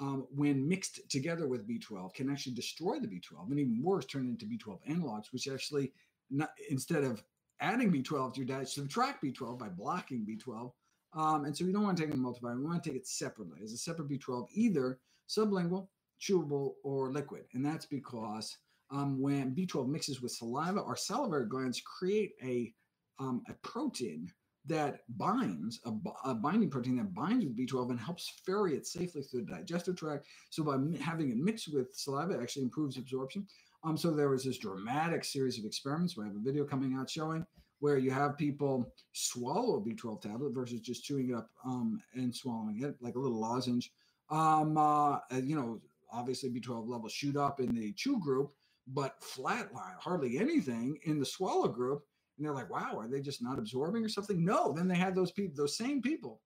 um, 0.00 0.26
when 0.34 0.68
mixed 0.68 1.08
together 1.10 1.48
with 1.48 1.66
B12 1.66 2.14
can 2.14 2.30
actually 2.30 2.54
destroy 2.54 2.98
the 3.00 3.08
B12 3.08 3.50
and 3.50 3.58
even 3.58 3.82
worse 3.82 4.04
turn 4.04 4.28
into 4.28 4.46
B12 4.46 4.78
analogs, 4.88 5.32
which 5.32 5.48
actually 5.48 5.92
not, 6.30 6.50
instead 6.70 7.04
of 7.04 7.22
adding 7.60 7.90
B12 7.90 8.34
to 8.34 8.40
your 8.40 8.46
diet, 8.46 8.68
subtract 8.68 9.24
B12 9.24 9.58
by 9.58 9.68
blocking 9.68 10.26
B12. 10.26 10.72
Um, 11.14 11.46
and 11.46 11.56
so 11.56 11.64
you 11.64 11.72
don't 11.72 11.84
want 11.84 11.96
to 11.96 12.04
take 12.04 12.14
a 12.14 12.16
multivitamin. 12.16 12.58
We 12.58 12.64
want 12.64 12.82
to 12.82 12.90
take 12.90 12.98
it 12.98 13.06
separately 13.06 13.60
as 13.62 13.72
a 13.72 13.78
separate 13.78 14.08
B12, 14.08 14.48
either 14.52 14.98
sublingual, 15.28 15.88
chewable, 16.20 16.74
or 16.84 17.10
liquid. 17.10 17.44
And 17.54 17.64
that's 17.64 17.86
because 17.86 18.56
um, 18.90 19.20
when 19.20 19.54
B12 19.54 19.88
mixes 19.88 20.20
with 20.20 20.32
saliva, 20.32 20.82
our 20.82 20.96
salivary 20.96 21.46
glands 21.46 21.80
create 21.80 22.32
a, 22.42 22.72
um, 23.18 23.42
a 23.48 23.54
protein 23.66 24.30
that 24.66 25.00
binds, 25.16 25.80
a, 25.84 25.92
a, 26.24 26.34
binding 26.34 26.70
protein 26.70 26.96
that 26.96 27.14
binds 27.14 27.44
with 27.44 27.56
B12 27.56 27.90
and 27.90 28.00
helps 28.00 28.40
ferry 28.44 28.74
it 28.74 28.86
safely 28.86 29.22
through 29.22 29.44
the 29.44 29.52
digestive 29.52 29.96
tract. 29.96 30.26
So 30.50 30.64
by 30.64 30.76
having 31.00 31.30
it 31.30 31.36
mixed 31.36 31.72
with 31.72 31.94
saliva, 31.94 32.34
it 32.34 32.42
actually 32.42 32.64
improves 32.64 32.96
absorption. 32.96 33.46
Um, 33.84 33.96
so 33.96 34.10
there 34.10 34.28
was 34.28 34.44
this 34.44 34.58
dramatic 34.58 35.24
series 35.24 35.58
of 35.58 35.64
experiments. 35.64 36.16
We 36.16 36.24
have 36.24 36.34
a 36.34 36.40
video 36.40 36.64
coming 36.64 36.96
out 36.98 37.08
showing 37.08 37.46
where 37.80 37.98
you 37.98 38.10
have 38.10 38.38
people 38.38 38.92
swallow 39.12 39.76
a 39.76 39.80
B12 39.80 40.22
tablet 40.22 40.54
versus 40.54 40.80
just 40.80 41.04
chewing 41.04 41.30
it 41.30 41.34
up 41.34 41.50
um, 41.64 42.00
and 42.14 42.34
swallowing 42.34 42.82
it 42.82 42.96
like 43.00 43.14
a 43.14 43.18
little 43.18 43.38
lozenge. 43.38 43.92
Um, 44.30 44.76
uh, 44.76 45.18
you 45.42 45.54
know, 45.54 45.80
obviously 46.12 46.50
B12 46.50 46.88
levels 46.88 47.12
shoot 47.12 47.36
up 47.36 47.60
in 47.60 47.74
the 47.74 47.92
chew 47.92 48.18
group, 48.20 48.52
but 48.88 49.20
flatline, 49.20 49.96
hardly 50.00 50.38
anything 50.38 50.98
in 51.04 51.18
the 51.18 51.26
swallow 51.26 51.68
group. 51.68 52.02
And 52.36 52.44
they're 52.44 52.54
like, 52.54 52.70
wow, 52.70 52.98
are 52.98 53.08
they 53.08 53.20
just 53.20 53.42
not 53.42 53.58
absorbing 53.58 54.04
or 54.04 54.08
something? 54.08 54.44
No. 54.44 54.72
Then 54.72 54.88
they 54.88 54.96
had 54.96 55.14
those 55.14 55.30
people, 55.30 55.54
those 55.56 55.76
same 55.76 56.02
people 56.02 56.40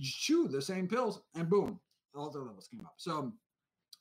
chew 0.00 0.48
the 0.48 0.62
same 0.62 0.86
pills 0.86 1.22
and 1.34 1.48
boom, 1.48 1.80
all 2.14 2.30
their 2.30 2.42
levels 2.42 2.68
came 2.68 2.84
up. 2.84 2.94
So, 2.96 3.32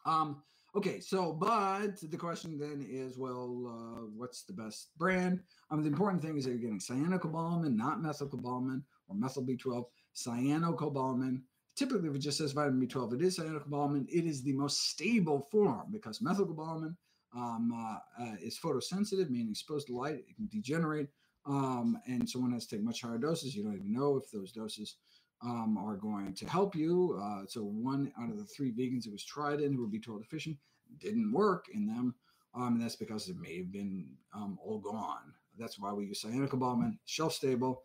um, 0.05 0.43
Okay, 0.75 0.99
so 0.99 1.33
but 1.33 1.99
the 1.99 2.17
question 2.17 2.59
then 2.59 2.85
is, 2.87 3.17
well, 3.17 3.65
uh, 3.67 4.01
what's 4.15 4.43
the 4.43 4.53
best 4.53 4.89
brand? 4.99 5.39
Um, 5.71 5.81
the 5.81 5.89
important 5.89 6.21
thing 6.21 6.37
is 6.37 6.45
you're 6.45 6.57
getting 6.57 6.79
cyanocobalamin, 6.79 7.75
not 7.75 8.01
methylcobalamin 8.01 8.83
or 9.07 9.15
methyl 9.15 9.43
B12. 9.43 9.85
Cyanocobalamin. 10.15 11.41
Typically, 11.75 12.09
if 12.09 12.15
it 12.15 12.19
just 12.19 12.37
says 12.37 12.51
vitamin 12.51 12.87
B12, 12.87 13.15
it 13.15 13.21
is 13.23 13.39
cyanocobalamin. 13.39 14.05
It 14.09 14.25
is 14.25 14.43
the 14.43 14.53
most 14.53 14.89
stable 14.89 15.47
form 15.51 15.87
because 15.91 16.19
methylcobalamin 16.19 16.95
um, 17.35 17.71
uh, 17.75 18.23
uh, 18.23 18.35
is 18.39 18.59
photosensitive, 18.59 19.31
meaning 19.31 19.49
exposed 19.49 19.87
to 19.87 19.95
light, 19.95 20.23
it 20.29 20.35
can 20.35 20.47
degenerate, 20.51 21.07
um, 21.49 21.99
and 22.05 22.29
someone 22.29 22.51
has 22.53 22.67
to 22.67 22.75
take 22.75 22.85
much 22.85 23.01
higher 23.01 23.17
doses. 23.17 23.55
You 23.55 23.63
don't 23.63 23.73
even 23.73 23.91
know 23.91 24.15
if 24.15 24.29
those 24.31 24.51
doses 24.51 24.95
um, 25.41 25.77
are 25.77 25.95
going 25.95 26.33
to 26.35 26.45
help 26.47 26.75
you. 26.75 27.19
Uh, 27.21 27.41
so 27.47 27.61
one 27.61 28.11
out 28.21 28.29
of 28.29 28.37
the 28.37 28.45
three 28.45 28.71
vegans 28.71 29.03
that 29.03 29.11
was 29.11 29.25
tried 29.25 29.59
in 29.59 29.73
who 29.73 29.81
were 29.81 29.87
B12 29.87 30.21
deficient 30.21 30.57
didn't 30.99 31.31
work 31.31 31.65
in 31.73 31.87
them. 31.87 32.13
Um, 32.55 32.73
and 32.73 32.81
that's 32.81 32.95
because 32.95 33.29
it 33.29 33.37
may 33.37 33.57
have 33.57 33.71
been 33.71 34.09
um, 34.33 34.59
all 34.63 34.79
gone. 34.79 35.33
That's 35.57 35.79
why 35.79 35.91
we 35.91 36.05
use 36.05 36.23
cyanocobalamin, 36.23 36.97
shelf 37.05 37.33
stable, 37.33 37.83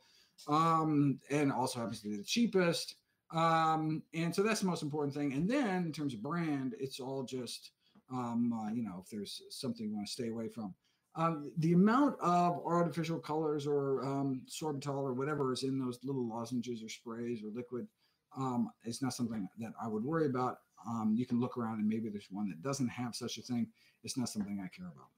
um, 0.49 1.21
and 1.31 1.53
also 1.53 1.81
happens 1.81 2.01
to 2.03 2.09
be 2.09 2.17
the 2.17 2.23
cheapest. 2.23 2.97
Um, 3.33 4.03
and 4.15 4.35
so 4.35 4.43
that's 4.43 4.61
the 4.61 4.67
most 4.67 4.83
important 4.83 5.15
thing. 5.15 5.33
And 5.33 5.49
then 5.49 5.85
in 5.85 5.93
terms 5.93 6.15
of 6.15 6.23
brand, 6.23 6.75
it's 6.79 7.01
all 7.01 7.25
just, 7.25 7.73
uh, 8.15 8.35
you 8.73 8.83
know, 8.83 9.03
if 9.03 9.11
there's 9.11 9.43
something 9.51 9.87
you 9.87 9.95
want 9.95 10.07
to 10.07 10.13
stay 10.13 10.29
away 10.29 10.49
from. 10.49 10.75
Um, 11.17 11.53
the 11.59 11.75
amount 11.75 12.17
of 12.21 12.61
artificial 12.65 13.19
colors 13.21 13.67
or 13.67 14.05
um, 14.05 14.43
sorbitol 14.49 15.03
or 15.03 15.15
whatever 15.15 15.53
is 15.53 15.63
in 15.63 15.79
those 15.79 16.01
little 16.03 16.29
lozenges 16.29 16.83
or 16.83 16.89
sprays 16.89 17.43
or 17.43 17.51
liquid 17.55 17.87
um, 18.37 18.69
is 18.85 19.01
not 19.01 19.15
something 19.15 19.49
that 19.59 19.73
I 19.81 19.87
would 19.87 20.03
worry 20.05 20.27
about. 20.27 20.59
Um, 20.87 21.15
you 21.17 21.25
can 21.25 21.41
look 21.41 21.57
around 21.57 21.79
and 21.79 21.89
maybe 21.89 22.09
there's 22.09 22.27
one 22.31 22.49
that 22.49 22.63
doesn't 22.63 22.89
have 22.89 23.15
such 23.15 23.39
a 23.39 23.43
thing. 23.43 23.69
It's 24.03 24.17
not 24.17 24.29
something 24.29 24.61
I 24.63 24.69
care 24.77 24.89
about. 24.89 25.09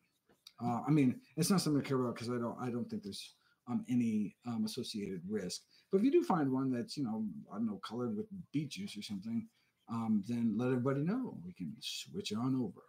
Uh, 0.63 0.83
I 0.87 0.91
mean, 0.91 1.21
it's 1.37 1.51
not 1.51 1.61
something 1.63 1.83
I 1.83 1.89
care 1.89 1.99
about 1.99 2.15
because 2.15 2.31
I 2.31 2.39
don't 2.39 2.57
I 2.61 2.71
don't 2.71 2.89
think 2.89 3.03
there's 3.03 3.35
um, 3.69 3.85
any 3.89 4.37
um, 4.47 4.65
associated 4.67 5.23
risk. 5.29 5.63
But 5.91 5.99
if 5.99 6.05
you 6.05 6.13
do 6.13 6.23
find 6.23 6.53
one 6.53 6.71
that's 6.71 6.97
you 6.97 7.05
know 7.05 7.25
I 7.53 7.57
don't 7.57 7.67
know 7.67 7.81
colored 7.87 8.17
with 8.17 8.27
beet 8.53 8.71
juice 8.71 8.97
or 8.97 9.03
something, 9.03 9.49
then 10.29 10.55
let 10.57 10.67
everybody 10.67 11.01
know. 11.01 11.39
We 11.45 11.53
can 11.55 11.75
switch 11.81 12.33
on 12.35 12.55
over. 12.55 12.83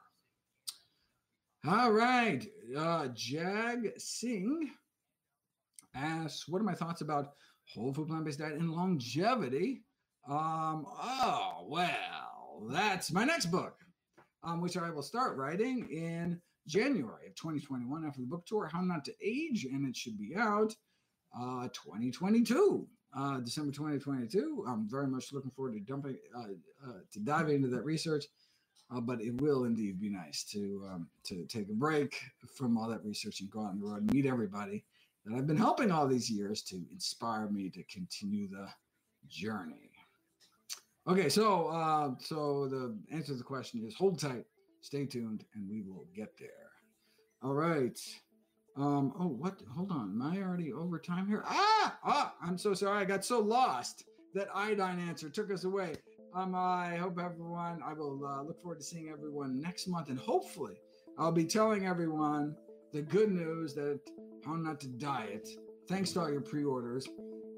All 1.68 1.92
right. 1.92 2.48
Uh, 2.78 3.10
Jag 3.14 3.92
Singh 3.98 4.72
asks, 5.94 6.48
what 6.48 6.62
are 6.62 6.66
my 6.66 6.74
thoughts 6.74 7.02
about 7.02 7.34
whole 7.74 7.94
food 7.94 8.08
plant-based 8.08 8.40
diet 8.40 8.54
and 8.54 8.72
longevity? 8.72 9.84
Um, 10.30 10.86
oh, 10.88 11.66
well, 11.68 12.68
that's 12.70 13.12
my 13.12 13.26
next 13.26 13.48
book, 13.48 13.80
um, 14.44 14.62
which 14.62 14.78
I 14.78 14.90
will 14.92 15.02
start 15.02 15.36
writing 15.36 15.90
in 15.90 16.40
January 16.68 17.28
of 17.28 17.36
2021 17.36 18.06
after 18.06 18.22
the 18.22 18.28
book 18.28 18.46
tour, 18.46 18.70
How 18.72 18.80
Not 18.80 19.04
to 19.04 19.14
Age, 19.22 19.66
and 19.66 19.86
it 19.86 19.98
should 19.98 20.18
be 20.18 20.38
out 20.38 20.74
uh, 21.38 21.68
2022, 21.74 22.88
uh, 23.14 23.40
December 23.42 23.74
2022. 23.74 24.64
I'm 24.66 24.88
very 24.90 25.08
much 25.08 25.34
looking 25.34 25.52
forward 25.52 25.74
to 25.74 25.82
dumping, 25.82 26.18
uh, 26.34 26.88
uh, 26.88 27.00
to 27.12 27.20
diving 27.20 27.56
into 27.56 27.68
that 27.70 27.84
research. 27.84 28.24
Uh, 28.90 29.02
but 29.02 29.22
it 29.22 29.42
will 29.42 29.66
indeed 29.66 30.00
be 30.00 30.10
nice 30.10 30.44
to 30.44 30.88
um, 30.90 31.10
to 31.24 31.46
take 31.46 31.70
a 31.70 31.74
break 31.74 32.22
from 32.56 32.78
all 32.78 32.88
that 32.88 33.04
research 33.04 33.42
and 33.42 33.52
go 33.52 33.62
out 33.62 33.72
on 33.72 33.80
the 33.80 33.86
road 33.86 34.02
and 34.02 34.14
meet 34.14 34.26
everybody 34.26 34.84
that 35.26 35.36
I've 35.36 35.48
been 35.48 35.58
helping 35.58 35.92
all 35.92 36.08
these 36.08 36.30
years 36.30 36.62
to 36.64 36.78
inspire 36.92 37.50
me 37.50 37.70
to 37.72 37.84
continue 37.84 38.48
the 38.48 38.68
journey. 39.28 39.92
Okay, 41.06 41.28
so 41.28 41.68
uh, 41.68 42.12
so 42.20 42.68
the 42.68 42.98
answer 43.12 43.34
to 43.34 43.38
the 43.38 43.44
question 43.44 43.84
is 43.86 43.94
hold 43.94 44.20
tight, 44.20 44.46
stay 44.82 45.06
tuned, 45.06 45.44
and 45.54 45.70
we 45.70 45.82
will 45.82 46.06
get 46.16 46.38
there. 46.40 46.72
All 47.44 47.54
right. 47.54 48.00
Um, 48.78 49.14
oh, 49.20 49.28
what? 49.28 49.60
Hold 49.76 49.92
on. 49.92 50.12
Am 50.12 50.22
I 50.22 50.42
already 50.42 50.72
over 50.72 51.00
time 51.00 51.28
here? 51.28 51.44
Ah, 51.48 51.98
ah, 52.04 52.34
I'm 52.42 52.58
so 52.58 52.74
sorry. 52.74 53.00
I 53.00 53.06
got 53.06 53.26
so 53.26 53.40
lost 53.40 54.04
that 54.34 54.48
iodine 54.54 55.00
answer 55.00 55.30
took 55.30 55.52
us 55.52 55.64
away. 55.64 55.96
Um, 56.34 56.54
I 56.56 56.98
hope 56.98 57.20
everyone, 57.20 57.82
I 57.84 57.94
will 57.94 58.26
uh, 58.26 58.44
look 58.44 58.62
forward 58.62 58.80
to 58.80 58.86
seeing 58.86 59.10
everyone 59.10 59.60
next 59.60 59.88
month. 59.88 60.10
And 60.10 60.20
hopefully, 60.20 60.76
I'll 61.18 61.32
be 61.32 61.46
telling 61.46 61.88
everyone 61.88 62.56
the 62.94 63.02
good 63.02 63.32
news 63.32 63.74
that 63.76 64.00
How 64.46 64.56
Not 64.56 64.80
to 64.82 64.88
Diet, 64.88 65.48
thanks 65.88 66.12
to 66.14 66.22
all 66.22 66.32
your 66.32 66.42
pre 66.42 66.64
orders, 66.64 67.08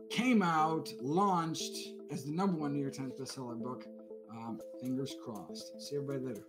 came 0.10 0.42
out, 0.42 0.90
launched 1.02 1.78
as 2.12 2.24
the 2.26 2.32
number 2.32 2.58
one 2.58 2.74
New 2.74 2.82
York 2.82 2.94
Times 2.94 3.14
bestseller 3.20 3.62
book. 3.62 3.86
Um, 4.32 4.60
fingers 4.80 5.16
crossed. 5.24 5.82
See 5.82 5.96
everybody 5.96 6.20
later. 6.20 6.44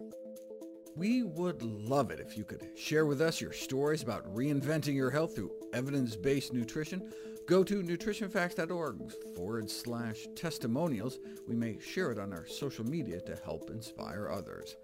We 0.96 1.22
would 1.22 1.62
love 1.62 2.11
it 2.11 2.20
if 2.20 2.37
you 2.37 2.44
could 2.44 2.68
share 2.76 3.06
with 3.06 3.20
us 3.20 3.40
your 3.40 3.52
stories 3.52 4.02
about 4.02 4.33
reinventing 4.35 4.94
your 4.94 5.11
health 5.11 5.35
through 5.35 5.52
evidence-based 5.72 6.52
nutrition 6.52 7.12
Go 7.51 7.65
to 7.65 7.83
nutritionfacts.org 7.83 9.13
forward 9.35 9.69
slash 9.69 10.29
testimonials. 10.37 11.19
We 11.48 11.57
may 11.57 11.81
share 11.81 12.13
it 12.13 12.19
on 12.21 12.33
our 12.33 12.46
social 12.46 12.87
media 12.87 13.21
to 13.23 13.35
help 13.44 13.71
inspire 13.71 14.31
others. 14.31 14.77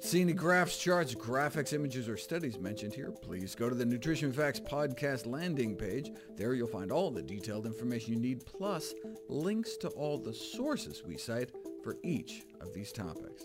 See 0.00 0.20
any 0.20 0.34
graphs, 0.34 0.76
charts, 0.76 1.14
graphics, 1.14 1.72
images, 1.72 2.06
or 2.06 2.18
studies 2.18 2.58
mentioned 2.58 2.92
here, 2.92 3.10
please 3.10 3.54
go 3.54 3.70
to 3.70 3.74
the 3.74 3.86
Nutrition 3.86 4.34
Facts 4.34 4.60
podcast 4.60 5.24
landing 5.24 5.76
page. 5.76 6.10
There 6.36 6.52
you'll 6.52 6.68
find 6.68 6.92
all 6.92 7.10
the 7.10 7.22
detailed 7.22 7.64
information 7.64 8.12
you 8.12 8.20
need, 8.20 8.44
plus 8.44 8.92
links 9.30 9.78
to 9.78 9.88
all 9.88 10.18
the 10.18 10.34
sources 10.34 11.02
we 11.06 11.16
cite 11.16 11.52
for 11.82 11.96
each 12.04 12.42
of 12.60 12.74
these 12.74 12.92
topics. 12.92 13.44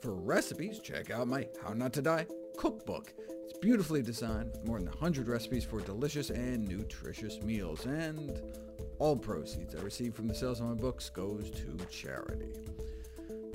For 0.00 0.14
recipes, 0.14 0.78
check 0.78 1.10
out 1.10 1.28
my 1.28 1.46
How 1.62 1.74
Not 1.74 1.92
to 1.92 2.00
Die 2.00 2.26
cookbook. 2.58 3.14
It's 3.44 3.56
beautifully 3.60 4.02
designed 4.02 4.50
with 4.50 4.66
more 4.66 4.78
than 4.78 4.88
100 4.88 5.28
recipes 5.28 5.64
for 5.64 5.80
delicious 5.80 6.30
and 6.30 6.68
nutritious 6.68 7.40
meals, 7.40 7.86
and 7.86 8.42
all 8.98 9.16
proceeds 9.16 9.76
I 9.76 9.80
receive 9.80 10.14
from 10.14 10.26
the 10.26 10.34
sales 10.34 10.60
of 10.60 10.66
my 10.66 10.74
books 10.74 11.08
goes 11.08 11.50
to 11.50 11.78
charity. 11.88 12.52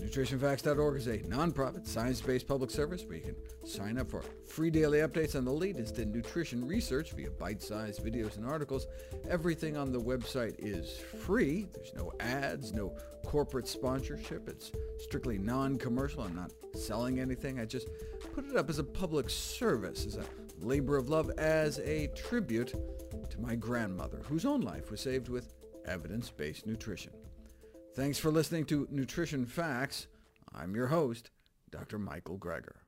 NutritionFacts.org 0.01 0.97
is 0.97 1.07
a 1.07 1.17
nonprofit, 1.19 1.85
science-based 1.85 2.47
public 2.47 2.71
service 2.71 3.03
where 3.03 3.17
you 3.17 3.23
can 3.23 3.35
sign 3.65 3.97
up 3.97 4.09
for 4.09 4.21
free 4.47 4.69
daily 4.69 4.99
updates 4.99 5.35
on 5.35 5.43
the 5.43 5.51
latest 5.51 5.99
in 5.99 6.11
nutrition 6.11 6.65
research 6.65 7.11
via 7.11 7.29
bite-sized 7.31 8.03
videos 8.03 8.37
and 8.37 8.45
articles. 8.45 8.87
Everything 9.29 9.75
on 9.75 9.91
the 9.91 9.99
website 9.99 10.55
is 10.59 10.97
free. 11.25 11.67
There's 11.73 11.93
no 11.93 12.11
ads, 12.19 12.73
no 12.73 12.95
corporate 13.33 13.67
sponsorship. 13.67 14.47
It's 14.47 14.71
strictly 14.99 15.39
non-commercial. 15.39 16.21
I'm 16.21 16.35
not 16.35 16.51
selling 16.75 17.19
anything. 17.19 17.59
I 17.59 17.65
just 17.65 17.87
put 18.35 18.47
it 18.47 18.55
up 18.55 18.69
as 18.69 18.77
a 18.77 18.83
public 18.83 19.27
service, 19.27 20.05
as 20.05 20.17
a 20.17 20.25
labor 20.59 20.97
of 20.97 21.09
love, 21.09 21.31
as 21.39 21.79
a 21.79 22.11
tribute 22.15 22.75
to 23.31 23.41
my 23.41 23.55
grandmother, 23.55 24.21
whose 24.25 24.45
own 24.45 24.61
life 24.61 24.91
was 24.91 25.01
saved 25.01 25.29
with 25.29 25.55
evidence-based 25.87 26.67
nutrition. 26.67 27.11
Thanks 27.95 28.19
for 28.19 28.29
listening 28.29 28.65
to 28.65 28.87
Nutrition 28.91 29.47
Facts. 29.47 30.05
I'm 30.53 30.75
your 30.75 30.85
host, 30.85 31.31
Dr. 31.71 31.97
Michael 31.97 32.37
Greger. 32.37 32.82